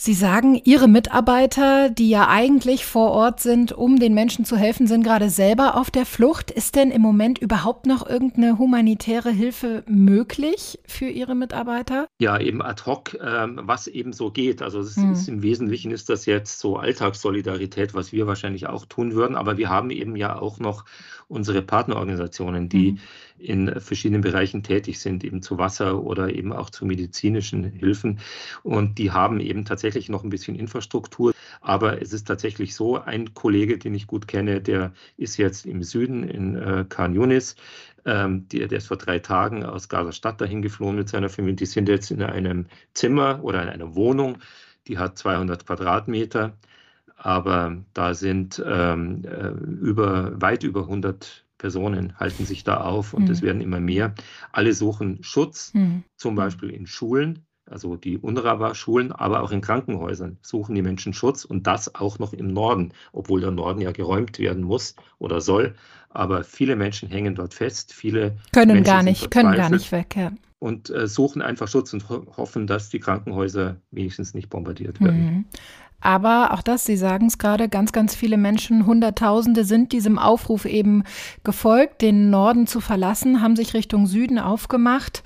Sie 0.01 0.13
sagen, 0.13 0.55
Ihre 0.63 0.87
Mitarbeiter, 0.87 1.89
die 1.89 2.09
ja 2.09 2.29
eigentlich 2.29 2.85
vor 2.85 3.11
Ort 3.11 3.41
sind, 3.41 3.73
um 3.73 3.99
den 3.99 4.13
Menschen 4.13 4.45
zu 4.45 4.55
helfen, 4.55 4.87
sind 4.87 5.03
gerade 5.03 5.29
selber 5.29 5.75
auf 5.75 5.91
der 5.91 6.05
Flucht. 6.05 6.51
Ist 6.51 6.77
denn 6.77 6.89
im 6.89 7.01
Moment 7.01 7.37
überhaupt 7.37 7.85
noch 7.85 8.07
irgendeine 8.07 8.57
humanitäre 8.57 9.29
Hilfe 9.29 9.83
möglich 9.89 10.79
für 10.87 11.09
Ihre 11.09 11.35
Mitarbeiter? 11.35 12.07
Ja, 12.21 12.39
eben 12.39 12.61
ad 12.61 12.83
hoc, 12.85 13.17
ähm, 13.21 13.59
was 13.63 13.87
eben 13.87 14.13
so 14.13 14.31
geht. 14.31 14.61
Also 14.61 14.79
hm. 14.79 15.11
ist 15.11 15.27
im 15.27 15.41
Wesentlichen 15.41 15.91
ist 15.91 16.07
das 16.07 16.25
jetzt 16.25 16.59
so 16.59 16.77
Alltagssolidarität, 16.77 17.93
was 17.93 18.13
wir 18.13 18.25
wahrscheinlich 18.25 18.67
auch 18.67 18.85
tun 18.85 19.15
würden. 19.15 19.35
Aber 19.35 19.57
wir 19.57 19.67
haben 19.67 19.89
eben 19.89 20.15
ja 20.15 20.39
auch 20.39 20.59
noch 20.59 20.85
unsere 21.27 21.61
Partnerorganisationen, 21.61 22.69
die 22.69 22.91
hm 22.91 22.99
in 23.39 23.79
verschiedenen 23.79 24.21
Bereichen 24.21 24.63
tätig 24.63 24.99
sind, 24.99 25.23
eben 25.23 25.41
zu 25.41 25.57
Wasser 25.57 26.03
oder 26.03 26.33
eben 26.33 26.53
auch 26.53 26.69
zu 26.69 26.85
medizinischen 26.85 27.63
Hilfen. 27.63 28.19
Und 28.63 28.97
die 28.97 29.11
haben 29.11 29.39
eben 29.39 29.65
tatsächlich 29.65 30.09
noch 30.09 30.23
ein 30.23 30.29
bisschen 30.29 30.55
Infrastruktur. 30.55 31.33
Aber 31.61 32.01
es 32.01 32.13
ist 32.13 32.27
tatsächlich 32.27 32.75
so, 32.75 32.97
ein 32.97 33.33
Kollege, 33.33 33.77
den 33.77 33.93
ich 33.93 34.07
gut 34.07 34.27
kenne, 34.27 34.61
der 34.61 34.93
ist 35.17 35.37
jetzt 35.37 35.65
im 35.65 35.83
Süden 35.83 36.23
in 36.23 36.55
äh, 36.55 36.85
Khan 36.87 37.13
Yunis. 37.13 37.55
Ähm, 38.05 38.47
der, 38.49 38.67
der 38.67 38.77
ist 38.77 38.87
vor 38.87 38.97
drei 38.97 39.19
Tagen 39.19 39.65
aus 39.65 39.89
Gaza-Stadt 39.89 40.39
dahin 40.39 40.61
geflohen 40.61 40.95
mit 40.95 41.09
seiner 41.09 41.29
Familie. 41.29 41.55
Die 41.55 41.65
sind 41.65 41.89
jetzt 41.89 42.11
in 42.11 42.23
einem 42.23 42.67
Zimmer 42.93 43.39
oder 43.43 43.61
in 43.63 43.69
einer 43.69 43.95
Wohnung, 43.95 44.37
die 44.87 44.97
hat 44.97 45.17
200 45.17 45.65
Quadratmeter 45.65 46.57
aber 47.19 47.83
da 47.93 48.13
sind 48.13 48.63
ähm, 48.65 49.23
äh, 49.25 49.49
über, 49.49 50.41
weit 50.41 50.63
über 50.63 50.83
100 50.83 51.45
Personen 51.59 52.17
halten 52.17 52.45
sich 52.45 52.63
da 52.63 52.77
auf 52.77 53.13
und 53.13 53.25
mhm. 53.25 53.31
es 53.31 53.43
werden 53.43 53.61
immer 53.61 53.79
mehr. 53.79 54.15
Alle 54.51 54.73
suchen 54.73 55.19
Schutz, 55.21 55.71
mhm. 55.75 56.03
zum 56.15 56.33
Beispiel 56.33 56.71
in 56.71 56.87
Schulen, 56.87 57.45
also 57.69 57.95
die 57.95 58.17
UNRWA-Schulen, 58.17 59.11
aber 59.11 59.43
auch 59.43 59.51
in 59.51 59.61
Krankenhäusern 59.61 60.39
suchen 60.41 60.73
die 60.73 60.81
Menschen 60.81 61.13
Schutz 61.13 61.45
und 61.45 61.67
das 61.67 61.93
auch 61.93 62.17
noch 62.17 62.33
im 62.33 62.47
Norden, 62.47 62.93
obwohl 63.11 63.41
der 63.41 63.51
Norden 63.51 63.81
ja 63.81 63.91
geräumt 63.91 64.39
werden 64.39 64.63
muss 64.63 64.95
oder 65.19 65.41
soll. 65.41 65.75
Aber 66.09 66.43
viele 66.43 66.75
Menschen 66.75 67.09
hängen 67.09 67.35
dort 67.35 67.53
fest, 67.53 67.93
viele 67.93 68.37
können 68.51 68.73
Menschen 68.73 68.83
gar 68.85 69.03
nicht, 69.03 69.29
können 69.29 69.55
gar 69.55 69.69
nicht 69.69 69.91
weg. 69.91 70.15
Ja. 70.15 70.31
Und 70.57 70.89
äh, 70.89 71.07
suchen 71.07 71.41
einfach 71.41 71.67
Schutz 71.67 71.93
und 71.93 72.09
ho 72.09 72.25
hoffen, 72.35 72.67
dass 72.67 72.89
die 72.89 72.99
Krankenhäuser 72.99 73.77
wenigstens 73.91 74.33
nicht 74.33 74.49
bombardiert 74.49 74.99
werden. 74.99 75.23
Mhm. 75.23 75.45
Aber 76.01 76.53
auch 76.53 76.61
das, 76.61 76.85
Sie 76.85 76.97
sagen 76.97 77.27
es 77.27 77.37
gerade, 77.37 77.69
ganz, 77.69 77.91
ganz 77.91 78.15
viele 78.15 78.37
Menschen, 78.37 78.85
Hunderttausende 78.85 79.65
sind 79.65 79.91
diesem 79.91 80.17
Aufruf 80.17 80.65
eben 80.65 81.03
gefolgt, 81.43 82.01
den 82.01 82.29
Norden 82.29 82.67
zu 82.67 82.79
verlassen, 82.79 83.41
haben 83.41 83.55
sich 83.55 83.73
Richtung 83.73 84.07
Süden 84.07 84.39
aufgemacht. 84.39 85.23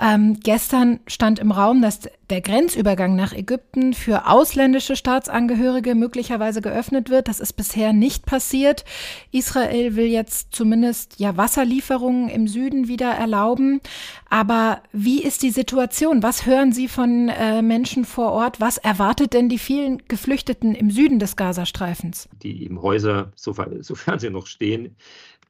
Ähm, 0.00 0.38
gestern 0.42 1.00
stand 1.06 1.38
im 1.38 1.50
Raum, 1.50 1.82
dass 1.82 2.00
der 2.30 2.40
Grenzübergang 2.40 3.16
nach 3.16 3.32
Ägypten 3.32 3.94
für 3.94 4.26
ausländische 4.26 4.96
Staatsangehörige 4.96 5.94
möglicherweise 5.94 6.60
geöffnet 6.60 7.10
wird. 7.10 7.28
Das 7.28 7.40
ist 7.40 7.54
bisher 7.54 7.92
nicht 7.92 8.26
passiert. 8.26 8.84
Israel 9.32 9.96
will 9.96 10.06
jetzt 10.06 10.54
zumindest 10.54 11.18
ja 11.18 11.36
Wasserlieferungen 11.36 12.28
im 12.28 12.48
Süden 12.48 12.88
wieder 12.88 13.10
erlauben. 13.10 13.80
Aber 14.28 14.82
wie 14.92 15.22
ist 15.22 15.42
die 15.42 15.50
Situation? 15.50 16.22
Was 16.22 16.44
hören 16.44 16.72
Sie 16.72 16.88
von 16.88 17.28
äh, 17.28 17.62
Menschen 17.62 18.04
vor 18.04 18.32
Ort? 18.32 18.60
Was 18.60 18.78
erwartet 18.78 19.32
denn 19.32 19.48
die 19.48 19.58
vielen 19.58 20.02
Geflüchteten 20.08 20.74
im 20.74 20.90
Süden 20.90 21.18
des 21.18 21.36
Gazastreifens? 21.36 22.28
Die 22.42 22.64
im 22.64 22.82
Häuser, 22.82 23.32
sofern 23.36 24.18
sie 24.18 24.30
noch 24.30 24.46
stehen, 24.46 24.96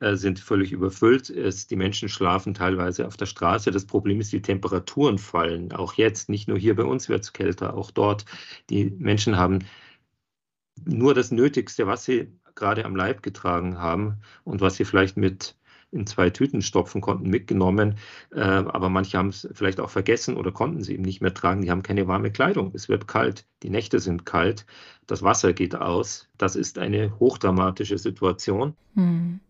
äh, 0.01 0.15
sind 0.15 0.39
völlig 0.39 0.71
überfüllt. 0.71 1.33
Die 1.71 1.77
Menschen 1.77 2.09
schlafen 2.09 2.55
teilweise 2.55 3.07
auf 3.07 3.17
der 3.17 3.27
Straße. 3.27 3.73
Das 3.73 3.85
Problem 3.85 4.21
ist, 4.21 4.33
die 4.33 4.43
Temperaturen 4.43 5.19
fallen. 5.19 5.73
Auch 5.73 5.95
jetzt, 5.95 6.29
nicht 6.29 6.47
nur 6.47 6.57
hier 6.57 6.68
bei 6.75 6.85
uns 6.85 7.09
wird 7.09 7.25
es 7.25 7.33
kälter, 7.33 7.75
auch 7.75 7.91
dort. 7.91 8.25
Die 8.71 8.91
Menschen 8.99 9.37
haben 9.37 9.61
nur 10.85 11.15
das 11.15 11.31
Nötigste, 11.31 11.87
was 11.87 12.05
sie 12.05 12.33
gerade 12.55 12.85
am 12.85 12.97
Leib 12.97 13.23
getragen 13.23 13.79
haben 13.79 14.21
und 14.45 14.61
was 14.61 14.77
sie 14.77 14.85
vielleicht 14.85 15.17
mit 15.17 15.57
in 15.91 16.07
zwei 16.07 16.29
Tüten 16.31 16.61
stopfen 16.61 17.01
konnten, 17.01 17.31
mitgenommen. 17.31 17.97
Äh, 18.31 18.41
aber 18.41 18.91
manche 18.91 19.17
haben 19.17 19.29
es 19.29 19.49
vielleicht 19.53 19.81
auch 19.81 19.91
vergessen 19.91 20.37
oder 20.37 20.53
konnten 20.53 20.83
sie 20.83 20.95
eben 20.95 21.03
nicht 21.03 21.23
mehr 21.23 21.33
tragen. 21.33 21.63
Die 21.63 21.71
haben 21.71 21.83
keine 21.83 22.07
warme 22.07 22.31
Kleidung. 22.31 22.73
Es 22.75 22.89
wird 22.89 23.09
kalt. 23.09 23.47
Die 23.63 23.71
Nächte 23.71 23.99
sind 23.99 24.27
kalt. 24.27 24.67
Das 25.07 25.23
Wasser 25.23 25.55
geht 25.55 25.75
aus. 25.75 26.29
Das 26.37 26.57
ist 26.57 26.79
eine 26.79 27.19
hochdramatische 27.19 27.97
Situation. 27.97 28.75
Hm. 28.95 29.41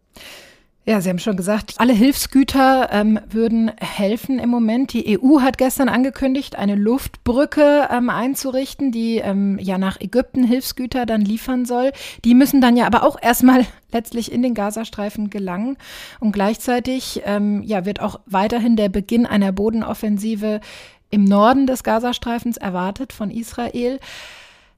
Ja, 0.88 1.02
Sie 1.02 1.10
haben 1.10 1.18
schon 1.18 1.36
gesagt, 1.36 1.74
alle 1.76 1.92
Hilfsgüter 1.92 2.88
ähm, 2.90 3.20
würden 3.28 3.70
helfen 3.78 4.38
im 4.38 4.48
Moment. 4.48 4.94
Die 4.94 5.20
EU 5.20 5.42
hat 5.42 5.58
gestern 5.58 5.90
angekündigt, 5.90 6.56
eine 6.56 6.76
Luftbrücke 6.76 7.88
ähm, 7.90 8.08
einzurichten, 8.08 8.90
die 8.90 9.18
ähm, 9.18 9.58
ja 9.60 9.76
nach 9.76 10.00
Ägypten 10.00 10.44
Hilfsgüter 10.44 11.04
dann 11.04 11.20
liefern 11.20 11.66
soll. 11.66 11.92
Die 12.24 12.32
müssen 12.32 12.62
dann 12.62 12.74
ja 12.74 12.86
aber 12.86 13.02
auch 13.02 13.20
erstmal 13.20 13.66
letztlich 13.92 14.32
in 14.32 14.40
den 14.40 14.54
Gazastreifen 14.54 15.28
gelangen. 15.28 15.76
Und 16.20 16.32
gleichzeitig 16.32 17.20
ähm, 17.26 17.62
ja, 17.64 17.84
wird 17.84 18.00
auch 18.00 18.20
weiterhin 18.24 18.76
der 18.76 18.88
Beginn 18.88 19.26
einer 19.26 19.52
Bodenoffensive 19.52 20.62
im 21.10 21.24
Norden 21.24 21.66
des 21.66 21.84
Gazastreifens 21.84 22.56
erwartet 22.56 23.12
von 23.12 23.30
Israel. 23.30 24.00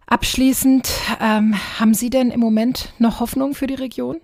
Abschließend, 0.07 0.90
ähm, 1.20 1.55
haben 1.79 1.94
Sie 1.94 2.11
denn 2.11 2.33
im 2.33 2.40
Moment 2.40 2.94
noch 2.99 3.20
Hoffnung 3.20 3.55
für 3.55 3.68
die 3.68 3.75
Region? 3.75 4.16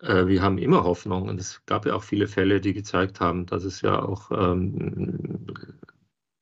Äh, 0.00 0.26
wir 0.26 0.42
haben 0.42 0.58
immer 0.58 0.84
Hoffnung 0.84 1.28
und 1.28 1.40
es 1.40 1.64
gab 1.66 1.86
ja 1.86 1.94
auch 1.94 2.02
viele 2.02 2.28
Fälle, 2.28 2.60
die 2.60 2.72
gezeigt 2.72 3.20
haben, 3.20 3.46
dass 3.46 3.64
es 3.64 3.80
ja 3.80 4.00
auch 4.00 4.30
ähm, 4.30 5.46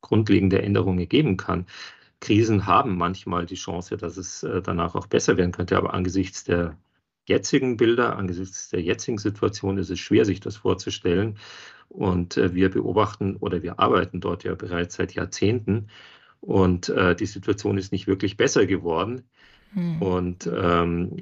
grundlegende 0.00 0.62
Änderungen 0.62 1.08
geben 1.08 1.36
kann. 1.36 1.66
Krisen 2.20 2.66
haben 2.66 2.96
manchmal 2.96 3.46
die 3.46 3.56
Chance, 3.56 3.96
dass 3.96 4.16
es 4.16 4.42
äh, 4.42 4.62
danach 4.62 4.94
auch 4.94 5.06
besser 5.06 5.36
werden 5.36 5.52
könnte, 5.52 5.76
aber 5.76 5.94
angesichts 5.94 6.44
der 6.44 6.78
jetzigen 7.26 7.76
Bilder, 7.76 8.16
angesichts 8.16 8.70
der 8.70 8.82
jetzigen 8.82 9.18
Situation 9.18 9.78
ist 9.78 9.90
es 9.90 9.98
schwer, 9.98 10.24
sich 10.24 10.40
das 10.40 10.56
vorzustellen. 10.56 11.38
Und 11.88 12.36
äh, 12.36 12.54
wir 12.54 12.70
beobachten 12.70 13.36
oder 13.36 13.62
wir 13.62 13.78
arbeiten 13.78 14.20
dort 14.20 14.44
ja 14.44 14.54
bereits 14.54 14.96
seit 14.96 15.14
Jahrzehnten 15.14 15.88
und 16.40 16.88
äh, 16.88 17.14
die 17.14 17.26
Situation 17.26 17.78
ist 17.78 17.92
nicht 17.92 18.06
wirklich 18.06 18.36
besser 18.36 18.66
geworden. 18.66 19.22
Hm. 19.72 20.02
Und 20.02 20.50
ähm, 20.52 21.16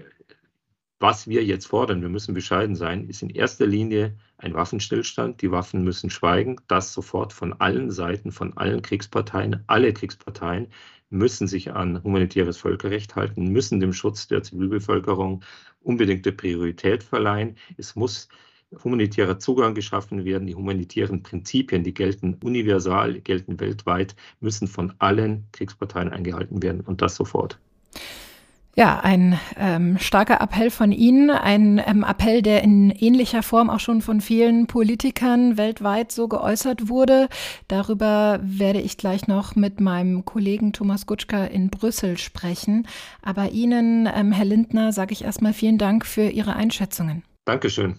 was 1.01 1.29
wir 1.29 1.45
jetzt 1.45 1.67
fordern, 1.67 2.03
wir 2.03 2.09
müssen 2.09 2.35
bescheiden 2.35 2.77
sein, 2.77 3.09
ist 3.09 3.23
in 3.23 3.31
erster 3.31 3.67
Linie 3.67 4.17
ein 4.39 4.55
Waffenstillstand. 4.55 5.43
Die 5.43 5.51
Waffen 5.51 5.85
müssen 5.85 6.09
schweigen. 6.09 6.57
Das 6.69 6.93
sofort 6.93 7.33
von 7.33 7.53
allen 7.55 7.91
Seiten, 7.91 8.33
von 8.33 8.57
allen 8.57 8.81
Kriegsparteien. 8.81 9.65
Alle 9.67 9.93
Kriegsparteien 9.93 10.69
müssen 11.11 11.47
sich 11.47 11.73
an 11.73 12.03
humanitäres 12.03 12.59
Völkerrecht 12.59 13.17
halten, 13.17 13.53
müssen 13.53 13.81
dem 13.81 13.93
Schutz 13.93 14.29
der 14.29 14.43
Zivilbevölkerung 14.43 15.43
unbedingte 15.83 16.33
Priorität 16.33 17.03
verleihen. 17.03 17.57
Es 17.77 17.95
muss 17.97 18.29
humanitärer 18.83 19.39
Zugang 19.39 19.75
geschaffen 19.75 20.25
werden. 20.25 20.47
Die 20.47 20.55
humanitären 20.55 21.23
Prinzipien, 21.23 21.85
die 21.85 21.95
gelten 21.95 22.35
universal, 22.43 23.21
gelten 23.21 23.61
weltweit, 23.61 24.17
müssen 24.41 24.67
von 24.67 24.95
allen 24.99 25.45
Kriegsparteien 25.53 26.09
eingehalten 26.09 26.63
werden 26.63 26.81
und 26.81 27.03
das 27.03 27.15
sofort. 27.15 27.59
Ja, 28.77 28.99
ein 29.01 29.39
ähm, 29.57 29.99
starker 29.99 30.41
Appell 30.41 30.71
von 30.71 30.91
Ihnen, 30.91 31.31
ein 31.31 31.81
ähm, 31.87 32.03
Appell, 32.03 32.43
der 32.43 32.65
in 32.65 32.91
ähnlicher 32.91 33.45
Form 33.45 33.71
auch 33.71 33.79
schon 33.79 34.03
von 34.03 34.21
vielen 34.21 34.67
Politikern 34.67 35.57
weltweit 35.57 36.11
so 36.11 36.27
geäußert 36.27 36.89
wurde. 36.89 37.29
Darüber 37.69 38.41
werde 38.43 38.81
ich 38.81 38.97
gleich 38.97 39.29
noch 39.29 39.55
mit 39.55 39.81
meinem 39.81 40.25
Kollegen 40.25 40.73
Thomas 40.73 41.07
Gutschka 41.07 41.45
in 41.45 41.71
Brüssel 41.71 42.19
sprechen. 42.19 42.89
Aber 43.23 43.51
Ihnen, 43.51 44.09
ähm, 44.13 44.33
Herr 44.33 44.45
Lindner, 44.45 44.93
sage 44.93 45.13
ich 45.13 45.23
erstmal 45.23 45.53
vielen 45.53 45.79
Dank 45.79 46.05
für 46.05 46.29
Ihre 46.29 46.57
Einschätzungen. 46.57 47.23
Dankeschön. 47.45 47.95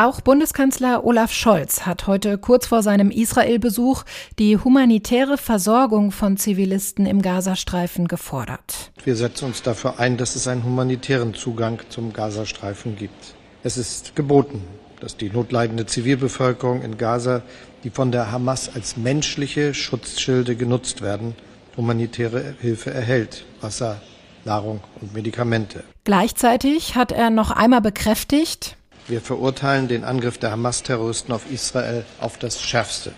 Auch 0.00 0.20
Bundeskanzler 0.20 1.02
Olaf 1.02 1.32
Scholz 1.32 1.84
hat 1.84 2.06
heute 2.06 2.38
kurz 2.38 2.68
vor 2.68 2.84
seinem 2.84 3.10
Israel-Besuch 3.10 4.04
die 4.38 4.56
humanitäre 4.56 5.36
Versorgung 5.36 6.12
von 6.12 6.36
Zivilisten 6.36 7.04
im 7.04 7.20
Gazastreifen 7.20 8.06
gefordert. 8.06 8.92
Wir 9.02 9.16
setzen 9.16 9.46
uns 9.46 9.62
dafür 9.62 9.98
ein, 9.98 10.16
dass 10.16 10.36
es 10.36 10.46
einen 10.46 10.62
humanitären 10.62 11.34
Zugang 11.34 11.80
zum 11.88 12.12
Gazastreifen 12.12 12.94
gibt. 12.94 13.34
Es 13.64 13.76
ist 13.76 14.14
geboten, 14.14 14.62
dass 15.00 15.16
die 15.16 15.30
notleidende 15.30 15.84
Zivilbevölkerung 15.84 16.82
in 16.82 16.96
Gaza, 16.96 17.42
die 17.82 17.90
von 17.90 18.12
der 18.12 18.30
Hamas 18.30 18.72
als 18.72 18.96
menschliche 18.96 19.74
Schutzschilde 19.74 20.54
genutzt 20.54 21.02
werden, 21.02 21.34
humanitäre 21.76 22.54
Hilfe 22.60 22.92
erhält. 22.92 23.46
Wasser, 23.60 24.00
Nahrung 24.44 24.78
und 25.00 25.12
Medikamente. 25.12 25.82
Gleichzeitig 26.04 26.94
hat 26.94 27.10
er 27.10 27.30
noch 27.30 27.50
einmal 27.50 27.80
bekräftigt, 27.80 28.77
wir 29.08 29.20
verurteilen 29.20 29.88
den 29.88 30.04
Angriff 30.04 30.38
der 30.38 30.50
Hamas-Terroristen 30.50 31.32
auf 31.32 31.50
Israel 31.50 32.04
auf 32.20 32.38
das 32.38 32.60
Schärfste. 32.60 33.12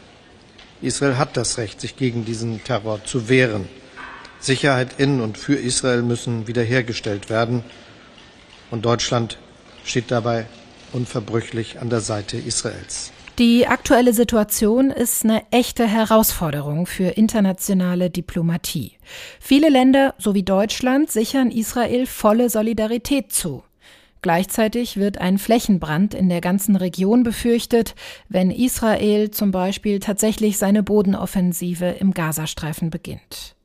Israel 0.82 1.18
hat 1.18 1.36
das 1.36 1.58
Recht, 1.58 1.80
sich 1.80 1.96
gegen 1.96 2.24
diesen 2.24 2.64
Terror 2.64 3.04
zu 3.04 3.28
wehren. 3.28 3.68
Sicherheit 4.38 4.98
in 4.98 5.20
und 5.20 5.36
für 5.36 5.56
Israel 5.56 6.02
müssen 6.02 6.46
wiederhergestellt 6.46 7.28
werden. 7.28 7.62
Und 8.70 8.84
Deutschland 8.86 9.36
steht 9.84 10.10
dabei 10.10 10.46
unverbrüchlich 10.92 11.80
an 11.80 11.90
der 11.90 12.00
Seite 12.00 12.38
Israels. 12.38 13.12
Die 13.38 13.66
aktuelle 13.66 14.12
Situation 14.12 14.90
ist 14.90 15.24
eine 15.24 15.42
echte 15.50 15.86
Herausforderung 15.86 16.86
für 16.86 17.08
internationale 17.08 18.10
Diplomatie. 18.10 18.92
Viele 19.40 19.70
Länder 19.70 20.14
sowie 20.18 20.42
Deutschland 20.42 21.10
sichern 21.10 21.50
Israel 21.50 22.06
volle 22.06 22.50
Solidarität 22.50 23.32
zu. 23.32 23.62
Gleichzeitig 24.22 24.98
wird 24.98 25.18
ein 25.18 25.38
Flächenbrand 25.38 26.14
in 26.14 26.28
der 26.28 26.40
ganzen 26.40 26.76
Region 26.76 27.22
befürchtet, 27.22 27.94
wenn 28.28 28.50
Israel 28.50 29.30
zum 29.30 29.50
Beispiel 29.50 29.98
tatsächlich 29.98 30.58
seine 30.58 30.82
Bodenoffensive 30.82 31.86
im 31.86 32.12
Gazastreifen 32.12 32.90
beginnt. 32.90 33.56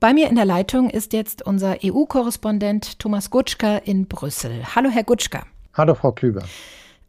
Bei 0.00 0.14
mir 0.14 0.28
in 0.28 0.34
der 0.34 0.46
Leitung 0.46 0.90
ist 0.90 1.12
jetzt 1.12 1.46
unser 1.46 1.76
EU-Korrespondent 1.84 2.98
Thomas 2.98 3.30
Gutschka 3.30 3.76
in 3.76 4.08
Brüssel. 4.08 4.62
Hallo, 4.74 4.90
Herr 4.90 5.04
Gutschka. 5.04 5.44
Hallo, 5.74 5.94
Frau 5.94 6.10
Klüber. 6.10 6.42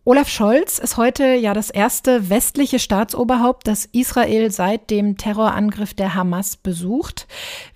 Olaf 0.05 0.27
Scholz 0.27 0.79
ist 0.79 0.97
heute 0.97 1.33
ja 1.33 1.53
das 1.53 1.69
erste 1.69 2.29
westliche 2.29 2.77
Staatsoberhaupt, 2.77 3.65
das 3.67 3.85
Israel 3.85 4.51
seit 4.51 4.89
dem 4.89 5.15
Terrorangriff 5.15 5.93
der 5.93 6.13
Hamas 6.13 6.57
besucht. 6.57 7.25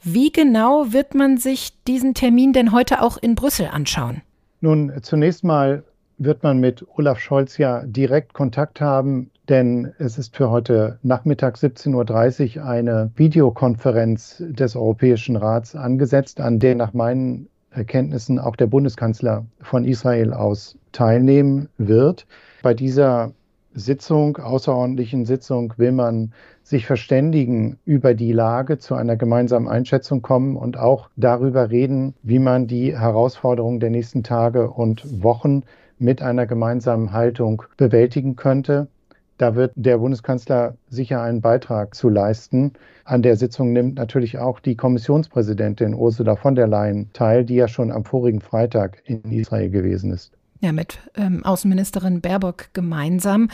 Wie 0.03 0.33
genau 0.33 0.91
wird 0.91 1.15
man 1.15 1.37
sich 1.37 1.71
diesen 1.87 2.13
Termin 2.13 2.51
denn 2.51 2.73
heute 2.73 3.01
auch 3.01 3.15
in 3.15 3.35
Brüssel 3.35 3.69
anschauen? 3.71 4.21
Nun, 4.59 4.91
zunächst 5.03 5.43
mal 5.43 5.83
wird 6.17 6.41
man 6.41 6.59
mit 6.59 6.83
Olaf 6.97 7.19
Scholz 7.19 7.59
ja 7.59 7.83
direkt 7.85 8.33
Kontakt 8.33 8.81
haben, 8.81 9.29
denn 9.49 9.93
es 9.99 10.17
ist 10.17 10.35
für 10.35 10.49
heute 10.49 10.97
Nachmittag 11.03 11.57
17.30 11.57 12.57
Uhr 12.57 12.65
eine 12.65 13.11
Videokonferenz 13.15 14.43
des 14.49 14.75
Europäischen 14.75 15.35
Rats 15.35 15.75
angesetzt, 15.75 16.41
an 16.41 16.57
der 16.57 16.73
nach 16.73 16.93
meinen 16.93 17.49
Erkenntnissen 17.69 18.39
auch 18.39 18.55
der 18.55 18.65
Bundeskanzler 18.65 19.45
von 19.61 19.85
Israel 19.85 20.33
aus 20.33 20.75
teilnehmen 20.91 21.69
wird. 21.77 22.25
Bei 22.63 22.73
dieser 22.73 23.33
Sitzung, 23.75 24.37
außerordentlichen 24.37 25.25
Sitzung, 25.25 25.75
will 25.77 25.91
man 25.91 26.33
sich 26.67 26.85
verständigen 26.85 27.79
über 27.85 28.13
die 28.13 28.33
Lage, 28.33 28.77
zu 28.77 28.93
einer 28.95 29.15
gemeinsamen 29.15 29.69
Einschätzung 29.69 30.21
kommen 30.21 30.57
und 30.57 30.77
auch 30.77 31.09
darüber 31.15 31.71
reden, 31.71 32.13
wie 32.23 32.39
man 32.39 32.67
die 32.67 32.97
Herausforderungen 32.97 33.79
der 33.79 33.89
nächsten 33.89 34.21
Tage 34.21 34.69
und 34.69 35.23
Wochen 35.23 35.63
mit 35.97 36.21
einer 36.21 36.45
gemeinsamen 36.45 37.13
Haltung 37.13 37.63
bewältigen 37.77 38.35
könnte. 38.35 38.87
Da 39.37 39.55
wird 39.55 39.71
der 39.75 39.99
Bundeskanzler 39.99 40.75
sicher 40.89 41.21
einen 41.21 41.39
Beitrag 41.39 41.95
zu 41.95 42.09
leisten. 42.09 42.73
An 43.05 43.21
der 43.21 43.37
Sitzung 43.37 43.71
nimmt 43.71 43.95
natürlich 43.95 44.37
auch 44.37 44.59
die 44.59 44.75
Kommissionspräsidentin 44.75 45.93
Ursula 45.93 46.35
von 46.35 46.55
der 46.55 46.67
Leyen 46.67 47.09
teil, 47.13 47.45
die 47.45 47.55
ja 47.55 47.69
schon 47.69 47.93
am 47.93 48.03
vorigen 48.03 48.41
Freitag 48.41 49.01
in 49.05 49.31
Israel 49.31 49.69
gewesen 49.69 50.11
ist. 50.11 50.36
Ja, 50.59 50.71
mit 50.71 50.99
ähm, 51.15 51.45
Außenministerin 51.45 52.21
Baerbock 52.21 52.69
gemeinsam. 52.73 53.49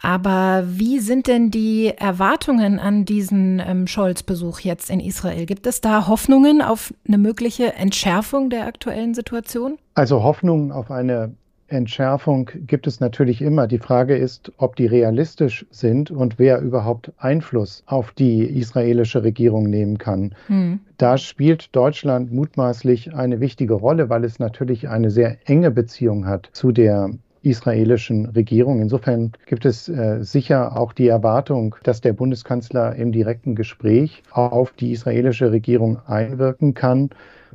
Aber 0.00 0.64
wie 0.66 1.00
sind 1.00 1.26
denn 1.26 1.50
die 1.50 1.92
Erwartungen 1.96 2.78
an 2.78 3.04
diesen 3.04 3.60
ähm, 3.60 3.86
Scholz-Besuch 3.86 4.60
jetzt 4.60 4.90
in 4.90 5.00
Israel? 5.00 5.44
Gibt 5.44 5.66
es 5.66 5.80
da 5.80 6.06
Hoffnungen 6.06 6.62
auf 6.62 6.94
eine 7.06 7.18
mögliche 7.18 7.74
Entschärfung 7.74 8.48
der 8.48 8.66
aktuellen 8.66 9.14
Situation? 9.14 9.76
Also 9.94 10.22
Hoffnungen 10.22 10.70
auf 10.70 10.90
eine 10.90 11.34
Entschärfung 11.68 12.50
gibt 12.66 12.86
es 12.86 13.00
natürlich 13.00 13.42
immer. 13.42 13.66
Die 13.66 13.78
Frage 13.78 14.16
ist, 14.16 14.52
ob 14.56 14.76
die 14.76 14.86
realistisch 14.86 15.66
sind 15.70 16.10
und 16.10 16.38
wer 16.38 16.60
überhaupt 16.60 17.12
Einfluss 17.18 17.82
auf 17.86 18.12
die 18.12 18.42
israelische 18.44 19.22
Regierung 19.22 19.64
nehmen 19.64 19.98
kann. 19.98 20.34
Hm. 20.46 20.80
Da 20.96 21.18
spielt 21.18 21.74
Deutschland 21.76 22.32
mutmaßlich 22.32 23.14
eine 23.14 23.40
wichtige 23.40 23.74
Rolle, 23.74 24.08
weil 24.08 24.24
es 24.24 24.38
natürlich 24.38 24.88
eine 24.88 25.10
sehr 25.10 25.36
enge 25.44 25.70
Beziehung 25.70 26.26
hat 26.26 26.48
zu 26.52 26.72
der 26.72 27.10
israelischen 27.42 28.26
Regierung. 28.26 28.80
Insofern 28.80 29.32
gibt 29.46 29.64
es 29.64 29.88
äh, 29.88 30.22
sicher 30.22 30.76
auch 30.76 30.92
die 30.92 31.08
Erwartung, 31.08 31.76
dass 31.82 32.00
der 32.00 32.12
Bundeskanzler 32.12 32.96
im 32.96 33.12
direkten 33.12 33.54
Gespräch 33.54 34.22
auf 34.32 34.72
die 34.72 34.92
israelische 34.92 35.52
Regierung 35.52 35.98
einwirken 36.06 36.74
kann, 36.74 37.10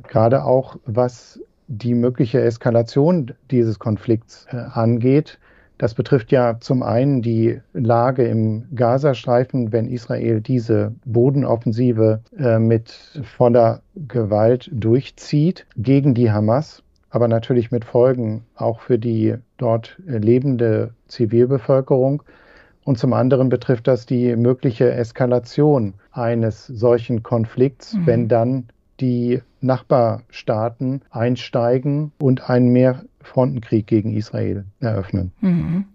gerade 0.08 0.44
auch 0.44 0.76
was 0.86 1.40
die 1.68 1.94
mögliche 1.94 2.40
Eskalation 2.40 3.32
dieses 3.50 3.78
Konflikts 3.78 4.46
äh, 4.50 4.56
angeht. 4.56 5.38
Das 5.78 5.94
betrifft 5.94 6.30
ja 6.30 6.58
zum 6.60 6.82
einen 6.82 7.20
die 7.20 7.60
Lage 7.72 8.24
im 8.24 8.66
Gazastreifen, 8.74 9.72
wenn 9.72 9.88
Israel 9.88 10.40
diese 10.40 10.94
Bodenoffensive 11.04 12.20
äh, 12.38 12.58
mit 12.58 13.20
voller 13.36 13.82
Gewalt 13.96 14.70
durchzieht 14.72 15.66
gegen 15.76 16.14
die 16.14 16.30
Hamas, 16.30 16.82
aber 17.10 17.26
natürlich 17.26 17.72
mit 17.72 17.84
Folgen 17.84 18.44
auch 18.54 18.80
für 18.80 18.98
die 18.98 19.34
dort 19.56 19.96
lebende 20.06 20.94
Zivilbevölkerung. 21.08 22.22
Und 22.84 22.98
zum 22.98 23.12
anderen 23.12 23.48
betrifft 23.48 23.88
das 23.88 24.06
die 24.06 24.36
mögliche 24.36 24.92
Eskalation 24.92 25.94
eines 26.12 26.66
solchen 26.66 27.22
Konflikts, 27.22 27.94
mhm. 27.94 28.06
wenn 28.06 28.28
dann 28.28 28.68
die 29.00 29.42
Nachbarstaaten 29.64 31.02
einsteigen 31.10 32.12
und 32.18 32.48
einen 32.48 32.68
Mehrfrontenkrieg 32.68 33.86
gegen 33.86 34.14
Israel 34.14 34.64
eröffnen. 34.80 35.32
Mhm. 35.40 35.86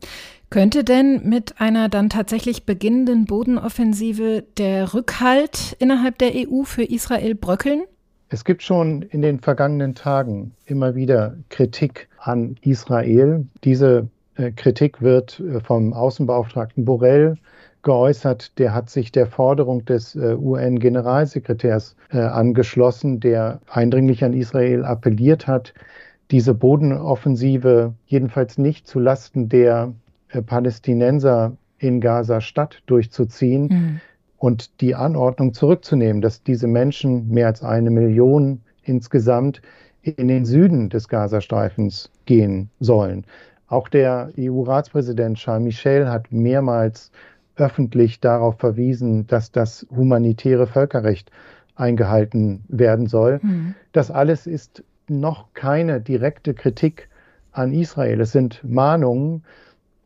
Könnte 0.50 0.84
denn 0.84 1.30
mit 1.30 1.62
einer 1.62 1.90
dann 1.90 2.10
tatsächlich 2.10 2.66
beginnenden 2.66 3.26
Bodenoffensive 3.26 4.44
der 4.58 4.96
Rückhalt 4.96 5.76
innerhalb 5.80 6.18
der 6.18 6.32
EU 6.34 6.64
für 6.64 6.84
Israel 6.84 7.36
bröckeln? 7.36 7.84
Es 8.30 8.44
gibt 8.46 8.64
schon 8.64 9.04
in 9.04 9.22
den 9.22 9.40
vergangenen 9.40 9.96
Tagen 9.96 10.54
immer 10.66 10.96
wieder 10.96 11.36
Kritik 11.50 12.10
an 12.20 12.58
Israel. 12.62 13.46
Diese 13.64 14.08
äh, 14.36 14.52
Kritik 14.52 15.02
wird 15.02 15.40
äh, 15.40 15.60
vom 15.60 15.94
Außenbeauftragten 15.94 16.86
Borrell 16.86 17.38
geäußert. 17.84 18.58
Der 18.60 18.74
hat 18.74 18.90
sich 18.90 19.12
der 19.12 19.28
Forderung 19.28 19.86
des 19.86 20.16
äh, 20.16 20.36
UN-Generalsekretärs 20.36 21.96
äh, 22.12 22.20
angeschlossen, 22.20 23.20
der 23.20 23.60
eindringlich 23.70 24.24
an 24.24 24.34
Israel 24.34 24.86
appelliert 24.86 25.48
hat, 25.48 25.74
diese 26.32 26.54
Bodenoffensive 26.54 27.94
jedenfalls 28.06 28.58
nicht 28.58 28.88
zu 28.88 29.00
Lasten 29.00 29.50
der 29.50 29.94
äh, 30.30 30.42
Palästinenser 30.42 31.56
in 31.80 32.02
Gaza-Stadt 32.02 32.84
durchzuziehen 32.86 33.68
mhm. 33.68 34.02
und 34.38 34.82
die 34.82 34.96
Anordnung 34.96 35.54
zurückzunehmen, 35.54 36.22
dass 36.22 36.44
diese 36.44 36.68
Menschen, 36.68 37.30
mehr 37.30 37.48
als 37.48 37.64
eine 37.64 37.90
Million 37.90 38.62
insgesamt, 38.84 39.62
in 40.02 40.28
den 40.28 40.46
Süden 40.46 40.90
des 40.90 41.08
Gazastreifens 41.08 42.10
gehen 42.26 42.70
sollen. 42.80 43.26
Auch 43.68 43.88
der 43.88 44.32
EU-Ratspräsident 44.38 45.38
Charles 45.38 45.64
Michel 45.64 46.10
hat 46.10 46.32
mehrmals 46.32 47.12
öffentlich 47.60 48.20
darauf 48.20 48.58
verwiesen, 48.58 49.28
dass 49.28 49.52
das 49.52 49.86
humanitäre 49.90 50.68
Völkerrecht 50.68 51.32
eingehalten 51.76 52.64
werden 52.68 53.08
soll. 53.08 53.40
Mhm. 53.42 53.76
Das 53.92 54.12
alles 54.12 54.48
ist 54.48 54.84
noch 55.08 55.54
keine 55.54 56.02
direkte 56.02 56.54
Kritik 56.54 57.10
an 57.52 57.74
Israel. 57.74 58.22
Es 58.22 58.32
sind 58.32 58.62
Mahnungen, 58.64 59.44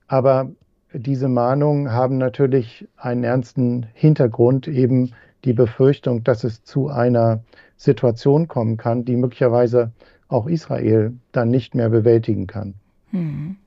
aber 0.08 0.50
diese 0.94 1.28
Mahnungen 1.28 1.92
haben 1.92 2.18
natürlich 2.18 2.88
einen 2.98 3.24
ernsten 3.24 3.88
Hintergrund, 3.94 4.68
eben 4.68 5.12
die 5.44 5.54
Befürchtung, 5.54 6.24
dass 6.24 6.44
es 6.44 6.64
zu 6.64 6.90
einer 6.90 7.42
Situation 7.76 8.48
kommen 8.48 8.78
kann, 8.78 9.04
die 9.04 9.16
möglicherweise 9.16 9.92
auch 10.28 10.48
Israel 10.48 11.14
dann 11.32 11.50
nicht 11.50 11.76
mehr 11.76 11.90
bewältigen 11.90 12.48
kann. 12.48 12.76
Mhm. 13.12 13.58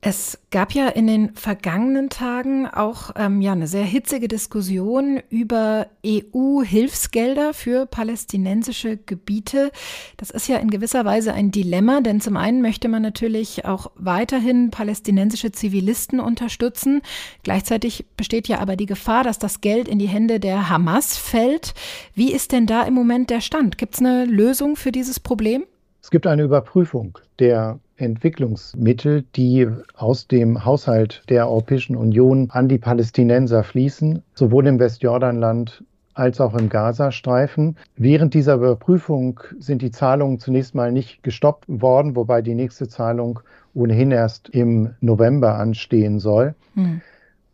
Es 0.00 0.38
gab 0.52 0.72
ja 0.74 0.86
in 0.86 1.08
den 1.08 1.34
vergangenen 1.34 2.08
Tagen 2.08 2.68
auch 2.68 3.10
ähm, 3.16 3.40
ja, 3.40 3.50
eine 3.50 3.66
sehr 3.66 3.82
hitzige 3.82 4.28
Diskussion 4.28 5.20
über 5.28 5.88
EU-Hilfsgelder 6.06 7.52
für 7.52 7.84
palästinensische 7.84 8.96
Gebiete. 8.96 9.72
Das 10.16 10.30
ist 10.30 10.46
ja 10.46 10.58
in 10.58 10.70
gewisser 10.70 11.04
Weise 11.04 11.34
ein 11.34 11.50
Dilemma, 11.50 12.00
denn 12.00 12.20
zum 12.20 12.36
einen 12.36 12.62
möchte 12.62 12.88
man 12.88 13.02
natürlich 13.02 13.64
auch 13.64 13.90
weiterhin 13.96 14.70
palästinensische 14.70 15.50
Zivilisten 15.50 16.20
unterstützen. 16.20 17.02
Gleichzeitig 17.42 18.06
besteht 18.16 18.46
ja 18.46 18.60
aber 18.60 18.76
die 18.76 18.86
Gefahr, 18.86 19.24
dass 19.24 19.40
das 19.40 19.60
Geld 19.60 19.88
in 19.88 19.98
die 19.98 20.06
Hände 20.06 20.38
der 20.38 20.68
Hamas 20.68 21.16
fällt. 21.16 21.74
Wie 22.14 22.32
ist 22.32 22.52
denn 22.52 22.66
da 22.66 22.84
im 22.84 22.94
Moment 22.94 23.30
der 23.30 23.40
Stand? 23.40 23.78
Gibt 23.78 23.94
es 23.94 24.00
eine 24.00 24.26
Lösung 24.26 24.76
für 24.76 24.92
dieses 24.92 25.18
Problem? 25.18 25.64
Es 26.00 26.10
gibt 26.10 26.28
eine 26.28 26.44
Überprüfung 26.44 27.18
der 27.40 27.80
Entwicklungsmittel, 27.98 29.24
die 29.36 29.68
aus 29.94 30.26
dem 30.26 30.64
Haushalt 30.64 31.22
der 31.28 31.48
Europäischen 31.48 31.96
Union 31.96 32.48
an 32.50 32.68
die 32.68 32.78
Palästinenser 32.78 33.64
fließen, 33.64 34.22
sowohl 34.34 34.66
im 34.66 34.78
Westjordanland 34.78 35.84
als 36.14 36.40
auch 36.40 36.54
im 36.54 36.68
Gazastreifen. 36.68 37.76
Während 37.96 38.34
dieser 38.34 38.54
Überprüfung 38.54 39.40
sind 39.60 39.82
die 39.82 39.92
Zahlungen 39.92 40.40
zunächst 40.40 40.74
mal 40.74 40.90
nicht 40.90 41.22
gestoppt 41.22 41.64
worden, 41.68 42.16
wobei 42.16 42.42
die 42.42 42.54
nächste 42.54 42.88
Zahlung 42.88 43.40
ohnehin 43.74 44.10
erst 44.10 44.48
im 44.48 44.94
November 45.00 45.54
anstehen 45.54 46.18
soll. 46.18 46.54
Hm. 46.74 47.00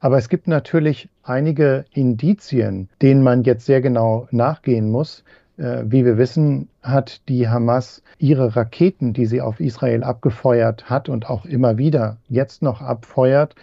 Aber 0.01 0.19
es 0.19 0.29
gibt 0.29 0.49
natürlich 0.49 1.09
einige 1.23 1.85
Indizien, 1.93 2.89
denen 3.01 3.23
man 3.23 3.43
jetzt 3.43 3.67
sehr 3.67 3.81
genau 3.81 4.29
nachgehen 4.31 4.91
muss. 4.91 5.25
Äh, 5.57 5.85
wie 5.87 6.05
wir 6.05 6.19
wissen, 6.19 6.69
hat 6.85 7.29
die 7.29 7.49
Hamas 7.49 8.05
ihre 8.19 8.55
Raketen, 8.55 9.13
die 9.15 9.27
sie 9.27 9.41
auf 9.41 9.59
Israel 9.59 10.05
abgefeuert 10.05 10.89
hat 10.91 11.09
und 11.09 11.29
auch 11.29 11.45
immer 11.47 11.79
wieder 11.79 12.19
jetzt 12.29 12.63
noch 12.63 12.81
abfeuert, 12.83 13.57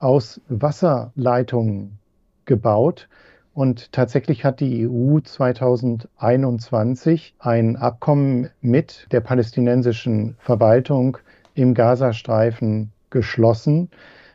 aus 0.00 0.40
Wasserleitungen 0.48 1.98
gebaut. 2.46 3.08
Und 3.52 3.92
tatsächlich 3.92 4.44
hat 4.44 4.58
die 4.60 4.88
EU 4.88 5.20
2021 5.20 7.34
ein 7.38 7.76
Abkommen 7.76 8.48
mit 8.60 9.06
der 9.12 9.20
palästinensischen 9.20 10.34
Verwaltung 10.40 11.18
im 11.54 11.74
Gazastreifen 11.74 12.90
geschlossen, 13.10 13.90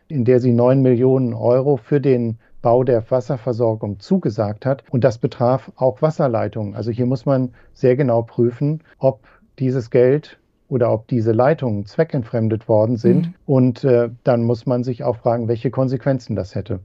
in 0.08 0.24
der 0.24 0.40
sie 0.40 0.54
9 0.54 0.82
Millionen 0.82 1.34
Euro 1.34 1.76
für 1.78 2.00
den 2.00 2.38
Bau 2.62 2.84
der 2.84 3.10
Wasserversorgung 3.10 4.00
zugesagt 4.00 4.66
hat. 4.66 4.84
Und 4.90 5.04
das 5.04 5.18
betraf 5.18 5.72
auch 5.76 6.02
Wasserleitungen. 6.02 6.76
Also 6.76 6.92
hier 6.92 7.06
muss 7.06 7.26
man 7.26 7.54
sehr 7.74 7.96
genau 7.96 8.22
prüfen, 8.22 8.84
ob 8.98 9.22
dieses 9.60 9.90
Geld 9.90 10.38
oder 10.68 10.92
ob 10.92 11.08
diese 11.08 11.32
Leitungen 11.32 11.86
zweckentfremdet 11.86 12.68
worden 12.68 12.98
sind. 12.98 13.28
Mhm. 13.28 13.34
Und 13.46 13.84
äh, 13.84 14.10
dann 14.24 14.44
muss 14.44 14.66
man 14.66 14.84
sich 14.84 15.04
auch 15.04 15.18
fragen, 15.18 15.48
welche 15.48 15.72
Konsequenzen 15.72 16.36
das 16.36 16.56
hätte. 16.56 16.80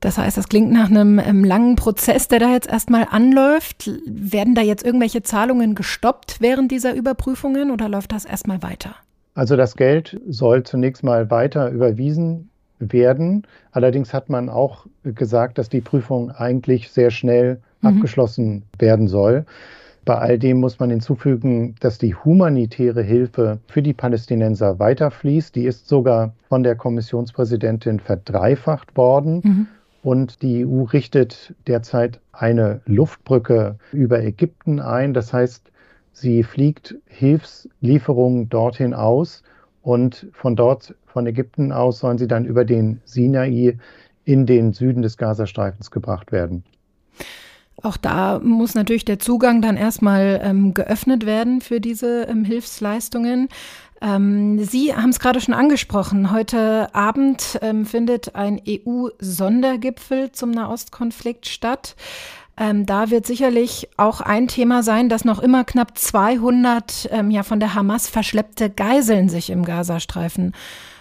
Das 0.00 0.16
heißt, 0.16 0.38
das 0.38 0.48
klingt 0.48 0.72
nach 0.72 0.90
einem 0.90 1.18
ähm, 1.18 1.44
langen 1.44 1.76
Prozess, 1.76 2.28
der 2.28 2.38
da 2.38 2.52
jetzt 2.52 2.68
erstmal 2.68 3.06
anläuft. 3.10 3.90
Werden 4.06 4.54
da 4.54 4.62
jetzt 4.62 4.84
irgendwelche 4.84 5.22
Zahlungen 5.22 5.74
gestoppt 5.74 6.40
während 6.40 6.70
dieser 6.70 6.94
Überprüfungen 6.94 7.70
oder 7.70 7.88
läuft 7.88 8.12
das 8.12 8.24
erstmal 8.24 8.62
weiter? 8.62 8.94
Also 9.34 9.56
das 9.56 9.76
Geld 9.76 10.20
soll 10.28 10.62
zunächst 10.62 11.02
mal 11.02 11.30
weiter 11.30 11.70
überwiesen 11.70 12.50
werden. 12.78 13.46
Allerdings 13.72 14.14
hat 14.14 14.28
man 14.28 14.48
auch 14.48 14.86
gesagt, 15.04 15.58
dass 15.58 15.68
die 15.68 15.80
Prüfung 15.80 16.30
eigentlich 16.30 16.90
sehr 16.90 17.10
schnell 17.10 17.60
mhm. 17.80 17.88
abgeschlossen 17.88 18.62
werden 18.78 19.08
soll. 19.08 19.44
Bei 20.04 20.16
all 20.16 20.38
dem 20.38 20.60
muss 20.60 20.78
man 20.78 20.88
hinzufügen, 20.88 21.74
dass 21.80 21.98
die 21.98 22.14
humanitäre 22.14 23.02
Hilfe 23.02 23.58
für 23.66 23.82
die 23.82 23.92
Palästinenser 23.92 24.78
weiterfließt. 24.78 25.54
Die 25.54 25.66
ist 25.66 25.86
sogar 25.86 26.32
von 26.48 26.62
der 26.62 26.76
Kommissionspräsidentin 26.76 28.00
verdreifacht 28.00 28.96
worden. 28.96 29.42
Mhm. 29.44 29.66
Und 30.02 30.40
die 30.40 30.64
EU 30.64 30.84
richtet 30.84 31.54
derzeit 31.66 32.20
eine 32.32 32.80
Luftbrücke 32.86 33.76
über 33.92 34.22
Ägypten 34.22 34.80
ein. 34.80 35.12
Das 35.12 35.34
heißt, 35.34 35.70
sie 36.12 36.42
fliegt 36.42 36.94
Hilfslieferungen 37.06 38.48
dorthin 38.48 38.94
aus 38.94 39.42
und 39.88 40.26
von 40.34 40.54
dort, 40.54 40.94
von 41.06 41.26
Ägypten 41.26 41.72
aus, 41.72 42.00
sollen 42.00 42.18
sie 42.18 42.28
dann 42.28 42.44
über 42.44 42.66
den 42.66 43.00
Sinai 43.06 43.78
in 44.26 44.44
den 44.44 44.74
Süden 44.74 45.00
des 45.00 45.16
Gazastreifens 45.16 45.90
gebracht 45.90 46.30
werden. 46.30 46.62
Auch 47.82 47.96
da 47.96 48.38
muss 48.38 48.74
natürlich 48.74 49.06
der 49.06 49.18
Zugang 49.18 49.62
dann 49.62 49.78
erstmal 49.78 50.42
ähm, 50.44 50.74
geöffnet 50.74 51.24
werden 51.24 51.62
für 51.62 51.80
diese 51.80 52.24
ähm, 52.24 52.44
Hilfsleistungen. 52.44 53.48
Ähm, 54.02 54.62
Sie 54.62 54.94
haben 54.94 55.08
es 55.08 55.20
gerade 55.20 55.40
schon 55.40 55.54
angesprochen. 55.54 56.32
Heute 56.32 56.94
Abend 56.94 57.58
ähm, 57.62 57.86
findet 57.86 58.34
ein 58.34 58.60
EU-Sondergipfel 58.68 60.32
zum 60.32 60.50
Nahostkonflikt 60.50 61.46
statt. 61.48 61.96
Ähm, 62.58 62.86
da 62.86 63.10
wird 63.10 63.26
sicherlich 63.26 63.88
auch 63.96 64.20
ein 64.20 64.48
Thema 64.48 64.82
sein, 64.82 65.08
dass 65.08 65.24
noch 65.24 65.38
immer 65.38 65.64
knapp 65.64 65.96
200 65.96 67.08
ähm, 67.12 67.30
ja 67.30 67.44
von 67.44 67.60
der 67.60 67.74
Hamas 67.74 68.08
verschleppte 68.08 68.68
Geiseln 68.68 69.28
sich 69.28 69.50
im 69.50 69.64
Gazastreifen 69.64 70.52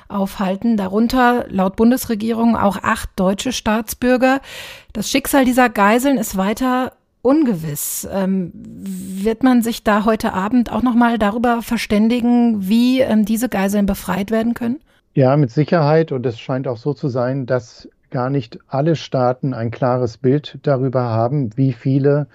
aufhalten. 0.07 0.77
Darunter 0.77 1.45
laut 1.49 1.75
Bundesregierung 1.75 2.55
auch 2.55 2.77
acht 2.83 3.09
deutsche 3.15 3.51
Staatsbürger. 3.51 4.39
Das 4.93 5.09
Schicksal 5.09 5.45
dieser 5.45 5.69
Geiseln 5.69 6.17
ist 6.17 6.37
weiter 6.37 6.93
ungewiss. 7.21 8.07
Ähm, 8.11 8.51
wird 8.53 9.43
man 9.43 9.61
sich 9.61 9.83
da 9.83 10.05
heute 10.05 10.33
Abend 10.33 10.71
auch 10.71 10.83
noch 10.83 10.95
mal 10.95 11.17
darüber 11.17 11.61
verständigen, 11.61 12.69
wie 12.69 13.01
ähm, 13.01 13.25
diese 13.25 13.49
Geiseln 13.49 13.85
befreit 13.85 14.31
werden 14.31 14.53
können? 14.53 14.79
Ja, 15.13 15.35
mit 15.35 15.51
Sicherheit. 15.51 16.11
Und 16.11 16.25
es 16.25 16.39
scheint 16.39 16.67
auch 16.67 16.77
so 16.77 16.93
zu 16.93 17.09
sein, 17.09 17.47
dass 17.47 17.89
gar 18.09 18.29
nicht 18.29 18.59
alle 18.67 18.95
Staaten 18.95 19.53
ein 19.53 19.71
klares 19.71 20.17
Bild 20.17 20.59
darüber 20.63 21.03
haben, 21.03 21.55
wie 21.57 21.73
viele 21.73 22.27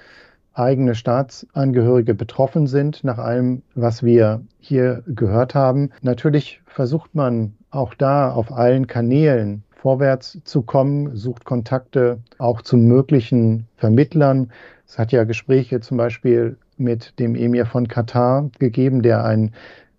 eigene 0.54 0.94
Staatsangehörige 0.94 2.14
betroffen 2.14 2.66
sind, 2.66 3.04
nach 3.04 3.18
allem, 3.18 3.62
was 3.74 4.02
wir 4.02 4.42
hier 4.58 5.02
gehört 5.06 5.54
haben. 5.54 5.90
Natürlich 6.02 6.60
versucht 6.66 7.14
man 7.14 7.54
auch 7.70 7.94
da 7.94 8.30
auf 8.30 8.52
allen 8.52 8.86
Kanälen 8.86 9.64
vorwärts 9.70 10.38
zu 10.44 10.62
kommen, 10.62 11.16
sucht 11.16 11.44
Kontakte 11.44 12.18
auch 12.38 12.62
zu 12.62 12.76
möglichen 12.76 13.66
Vermittlern. 13.76 14.52
Es 14.86 14.98
hat 14.98 15.10
ja 15.10 15.24
Gespräche 15.24 15.80
zum 15.80 15.96
Beispiel 15.96 16.56
mit 16.76 17.18
dem 17.18 17.34
Emir 17.34 17.66
von 17.66 17.88
Katar 17.88 18.50
gegeben, 18.58 19.02
der 19.02 19.24
ein 19.24 19.52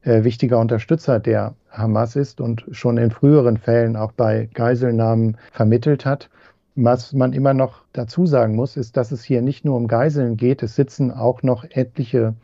äh, 0.03 0.23
wichtiger 0.23 0.59
Unterstützer 0.59 1.19
der 1.19 1.55
Hamas 1.73 2.15
ist 2.15 2.39
und 2.39 2.65
schon 2.71 2.97
in 2.97 3.11
früheren 3.11 3.57
Fällen 3.57 3.95
auch 3.95 4.11
bei 4.11 4.47
Geiselnahmen 4.53 5.37
vermittelt 5.51 6.05
hat. 6.05 6.29
Was 6.75 7.13
man 7.13 7.33
immer 7.33 7.53
noch 7.53 7.81
dazu 7.93 8.25
sagen 8.25 8.55
muss, 8.55 8.77
ist, 8.77 8.97
dass 8.97 9.11
es 9.11 9.23
hier 9.23 9.41
nicht 9.41 9.65
nur 9.65 9.75
um 9.75 9.87
Geiseln 9.87 10.37
geht, 10.37 10.63
es 10.63 10.75
sitzen 10.75 11.11
auch 11.11 11.43
noch 11.43 11.65
etliche 11.69 12.35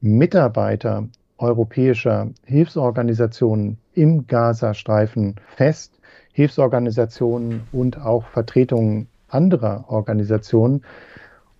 Mitarbeiter 0.00 1.04
europäischer 1.38 2.28
Hilfsorganisationen 2.44 3.78
im 3.94 4.26
Gazastreifen 4.26 5.36
fest, 5.56 5.98
Hilfsorganisationen 6.32 7.62
und 7.72 8.00
auch 8.00 8.24
Vertretungen 8.26 9.08
anderer 9.28 9.84
Organisationen. 9.88 10.84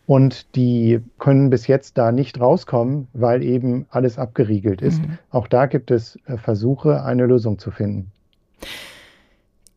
Und 0.06 0.56
die 0.56 1.00
können 1.18 1.50
bis 1.50 1.66
jetzt 1.66 1.96
da 1.96 2.12
nicht 2.12 2.40
rauskommen, 2.40 3.08
weil 3.12 3.42
eben 3.42 3.86
alles 3.90 4.18
abgeriegelt 4.18 4.82
ist. 4.82 5.00
Mhm. 5.00 5.18
Auch 5.30 5.46
da 5.46 5.66
gibt 5.66 5.90
es 5.90 6.18
äh, 6.26 6.36
Versuche, 6.36 7.04
eine 7.04 7.26
Lösung 7.26 7.58
zu 7.58 7.70
finden. 7.70 8.10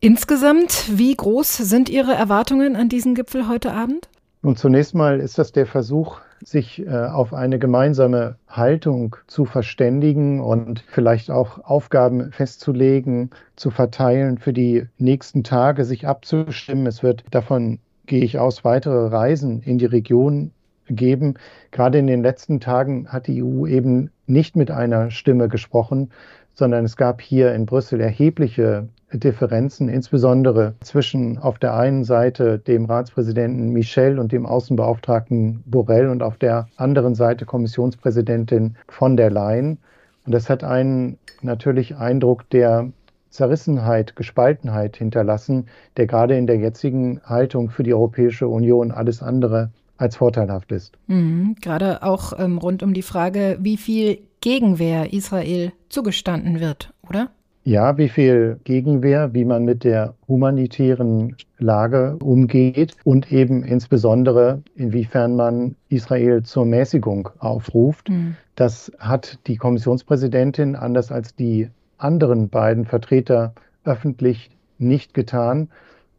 Insgesamt, 0.00 0.98
wie 0.98 1.14
groß 1.14 1.56
sind 1.56 1.88
Ihre 1.88 2.12
Erwartungen 2.12 2.76
an 2.76 2.88
diesen 2.88 3.14
Gipfel 3.14 3.48
heute 3.48 3.72
Abend? 3.72 4.08
Nun, 4.42 4.56
zunächst 4.56 4.94
mal 4.94 5.20
ist 5.20 5.38
das 5.38 5.52
der 5.52 5.66
Versuch, 5.66 6.20
sich 6.44 6.86
äh, 6.86 6.90
auf 6.90 7.32
eine 7.32 7.58
gemeinsame 7.58 8.36
Haltung 8.46 9.16
zu 9.26 9.44
verständigen 9.44 10.40
und 10.40 10.84
vielleicht 10.86 11.30
auch 11.30 11.64
Aufgaben 11.64 12.30
festzulegen, 12.30 13.30
zu 13.56 13.70
verteilen 13.70 14.38
für 14.38 14.52
die 14.52 14.86
nächsten 14.98 15.42
Tage, 15.42 15.84
sich 15.84 16.06
abzustimmen. 16.06 16.86
Es 16.86 17.02
wird 17.02 17.24
davon 17.30 17.78
gehe 18.06 18.24
ich 18.24 18.38
aus, 18.38 18.64
weitere 18.64 19.08
Reisen 19.08 19.62
in 19.62 19.78
die 19.78 19.86
Region 19.86 20.52
geben. 20.88 21.34
Gerade 21.70 21.98
in 21.98 22.06
den 22.06 22.22
letzten 22.22 22.60
Tagen 22.60 23.08
hat 23.08 23.26
die 23.26 23.42
EU 23.42 23.66
eben 23.66 24.10
nicht 24.26 24.56
mit 24.56 24.70
einer 24.70 25.10
Stimme 25.10 25.48
gesprochen, 25.48 26.10
sondern 26.54 26.84
es 26.84 26.96
gab 26.96 27.20
hier 27.20 27.54
in 27.54 27.66
Brüssel 27.66 28.00
erhebliche 28.00 28.88
Differenzen, 29.12 29.88
insbesondere 29.88 30.74
zwischen 30.80 31.38
auf 31.38 31.58
der 31.58 31.74
einen 31.74 32.04
Seite 32.04 32.58
dem 32.58 32.86
Ratspräsidenten 32.86 33.70
Michel 33.70 34.18
und 34.18 34.32
dem 34.32 34.46
Außenbeauftragten 34.46 35.62
Borrell 35.66 36.08
und 36.08 36.22
auf 36.22 36.38
der 36.38 36.68
anderen 36.76 37.14
Seite 37.14 37.44
Kommissionspräsidentin 37.44 38.76
von 38.88 39.16
der 39.16 39.30
Leyen. 39.30 39.78
Und 40.24 40.32
das 40.32 40.50
hat 40.50 40.64
einen 40.64 41.18
natürlich 41.42 41.96
Eindruck 41.96 42.48
der 42.50 42.90
Zerrissenheit, 43.36 44.16
Gespaltenheit 44.16 44.96
hinterlassen, 44.96 45.66
der 45.96 46.06
gerade 46.06 46.36
in 46.36 46.46
der 46.46 46.56
jetzigen 46.56 47.20
Haltung 47.24 47.70
für 47.70 47.82
die 47.82 47.94
Europäische 47.94 48.48
Union 48.48 48.90
alles 48.90 49.22
andere 49.22 49.70
als 49.98 50.16
vorteilhaft 50.16 50.72
ist. 50.72 50.98
Mhm, 51.06 51.56
gerade 51.60 52.02
auch 52.02 52.38
ähm, 52.38 52.58
rund 52.58 52.82
um 52.82 52.92
die 52.92 53.02
Frage, 53.02 53.58
wie 53.60 53.76
viel 53.76 54.18
Gegenwehr 54.40 55.12
Israel 55.12 55.72
zugestanden 55.88 56.60
wird, 56.60 56.92
oder? 57.08 57.30
Ja, 57.64 57.98
wie 57.98 58.08
viel 58.08 58.60
Gegenwehr, 58.62 59.34
wie 59.34 59.44
man 59.44 59.64
mit 59.64 59.82
der 59.82 60.14
humanitären 60.28 61.34
Lage 61.58 62.16
umgeht 62.22 62.94
und 63.02 63.32
eben 63.32 63.64
insbesondere, 63.64 64.62
inwiefern 64.76 65.34
man 65.34 65.74
Israel 65.88 66.44
zur 66.44 66.64
Mäßigung 66.64 67.28
aufruft. 67.40 68.08
Mhm. 68.08 68.36
Das 68.54 68.92
hat 69.00 69.40
die 69.48 69.56
Kommissionspräsidentin, 69.56 70.76
anders 70.76 71.10
als 71.10 71.34
die 71.34 71.68
anderen 71.98 72.48
beiden 72.48 72.84
Vertreter 72.84 73.52
öffentlich 73.84 74.50
nicht 74.78 75.14
getan. 75.14 75.68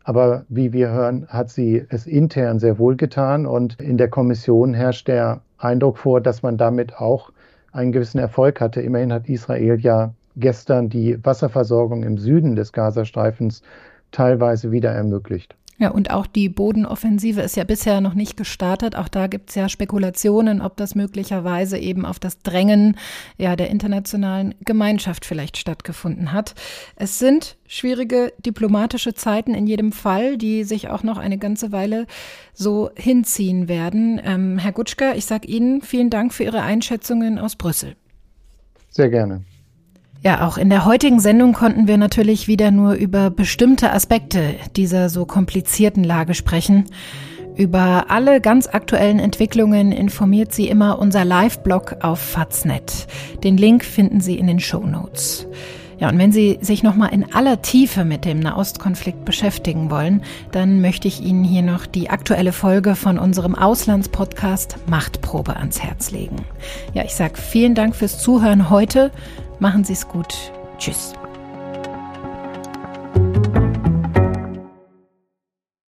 Aber 0.04 0.46
wie 0.48 0.72
wir 0.74 0.90
hören, 0.90 1.28
hat 1.28 1.50
sie 1.50 1.86
es 1.90 2.08
intern 2.08 2.60
sehr 2.60 2.80
wohl 2.80 2.96
getan. 2.96 3.46
Und 3.46 3.80
in 3.82 3.98
der 3.98 4.10
Kommission 4.10 4.74
herrscht 4.74 5.08
der 5.08 5.42
Eindruck 5.58 5.98
vor, 5.98 6.22
dass 6.22 6.44
man 6.44 6.58
damit 6.58 6.98
auch 6.98 7.32
einen 7.72 7.92
gewissen 7.92 8.20
Erfolg 8.20 8.62
hatte. 8.62 8.82
Immerhin 8.82 9.12
hat 9.12 9.28
Israel 9.28 9.80
ja 9.80 10.13
gestern 10.36 10.90
die 10.90 11.24
Wasserversorgung 11.24 12.04
im 12.04 12.18
Süden 12.18 12.56
des 12.56 12.72
Gazastreifens 12.72 13.63
teilweise 14.12 14.72
wieder 14.72 14.92
ermöglicht. 14.92 15.56
Ja, 15.80 15.92
und 15.92 16.10
auch 16.10 16.26
die 16.26 16.50
Bodenoffensive 16.50 17.42
ist 17.42 17.56
ja 17.56 17.63
bisher 17.63 18.02
noch 18.02 18.16
nicht 18.16 18.36
gestartet. 18.36 18.96
Auch 18.96 19.08
da 19.08 19.28
gibt 19.28 19.50
es 19.50 19.56
ja 19.56 19.70
Spekulationen, 19.70 20.60
ob 20.60 20.76
das 20.76 20.96
möglicherweise 20.96 21.78
eben 21.78 22.04
auf 22.04 22.20
das 22.20 22.40
Drängen 22.40 22.98
ja, 23.38 23.56
der 23.56 23.70
internationalen 23.70 24.56
Gemeinschaft 24.66 25.24
vielleicht 25.24 25.56
stattgefunden 25.58 26.34
hat. 26.34 26.56
Es 26.96 27.20
sind 27.20 27.58
schwierige 27.68 28.34
diplomatische 28.40 29.13
Zeiten 29.13 29.54
in 29.54 29.68
jedem 29.68 29.92
Fall, 29.92 30.38
die 30.38 30.63
sich 30.63 30.90
auch 30.90 31.04
noch 31.04 31.20
eine 31.20 31.38
ganze 31.38 31.72
Weile 31.72 32.08
so 32.54 32.90
hinziehen 32.98 33.68
werden. 33.68 34.20
Ähm, 34.24 34.58
Herr 34.58 34.72
Gutschka, 34.72 35.13
ich 35.13 35.26
sage 35.26 35.48
Ihnen 35.48 35.84
vielen 35.84 36.10
Dank 36.10 36.34
für 36.34 36.44
Ihre 36.44 36.63
Einschätzungen 36.63 37.38
aus 37.38 37.56
Brüssel. 37.56 37.96
Sehr 38.90 39.10
gerne. 39.10 39.44
Ja, 40.23 40.47
auch 40.47 40.58
in 40.58 40.69
der 40.69 40.86
heutigen 40.86 41.19
Sendung 41.19 41.53
konnten 41.53 41.88
wir 41.88 41.97
natürlich 41.97 42.47
wieder 42.47 42.71
nur 42.71 42.93
über 42.93 43.30
bestimmte 43.30 43.91
Aspekte 43.91 44.56
dieser 44.75 45.10
so 45.10 45.25
komplizierten 45.25 46.03
Lage 46.03 46.34
sprechen. 46.34 46.86
Über 47.56 48.06
alle 48.10 48.41
ganz 48.41 48.67
aktuellen 48.67 49.19
Entwicklungen 49.19 49.91
informiert 49.91 50.53
Sie 50.53 50.67
immer 50.67 50.99
unser 50.99 51.25
Live-Blog 51.25 51.97
auf 52.01 52.19
Faznet. 52.19 53.08
Den 53.43 53.58
Link 53.58 53.84
finden 53.84 54.21
Sie 54.21 54.38
in 54.38 54.47
den 54.47 54.60
Show 54.60 54.86
Notes. 54.86 55.47
Ja, 55.99 56.10
und 56.10 56.19
wenn 56.19 56.32
Sie 56.32 56.60
sich 56.62 56.84
nochmal 56.84 57.12
in 57.12 57.34
aller 57.34 57.63
Tiefe 57.63 58.06
mit 58.06 58.25
dem 58.25 58.39
Nahostkonflikt 58.39 59.25
beschäftigen 59.25 59.89
wollen, 59.89 60.21
dann 60.51 60.82
möchte 60.82 61.08
ich 61.08 61.23
Ihnen 61.23 61.43
hier 61.43 61.63
noch 61.63 61.88
die 61.88 62.12
aktuelle 62.12 62.53
Folge 62.53 62.95
von 62.95 63.17
unserem 63.17 63.56
Auslandspodcast 63.56 64.77
Machtprobe 64.88 65.58
ans 65.58 65.82
Herz 65.82 66.12
legen. 66.12 66.45
Ja, 66.93 67.03
ich 67.03 67.15
sage 67.15 67.38
vielen 67.38 67.73
Dank 67.73 67.95
fürs 67.95 68.19
Zuhören 68.19 68.69
heute. 68.69 69.12
Machen 69.60 69.84
Sie 69.84 69.93
es 69.93 70.08
gut. 70.08 70.52
Tschüss. 70.78 71.13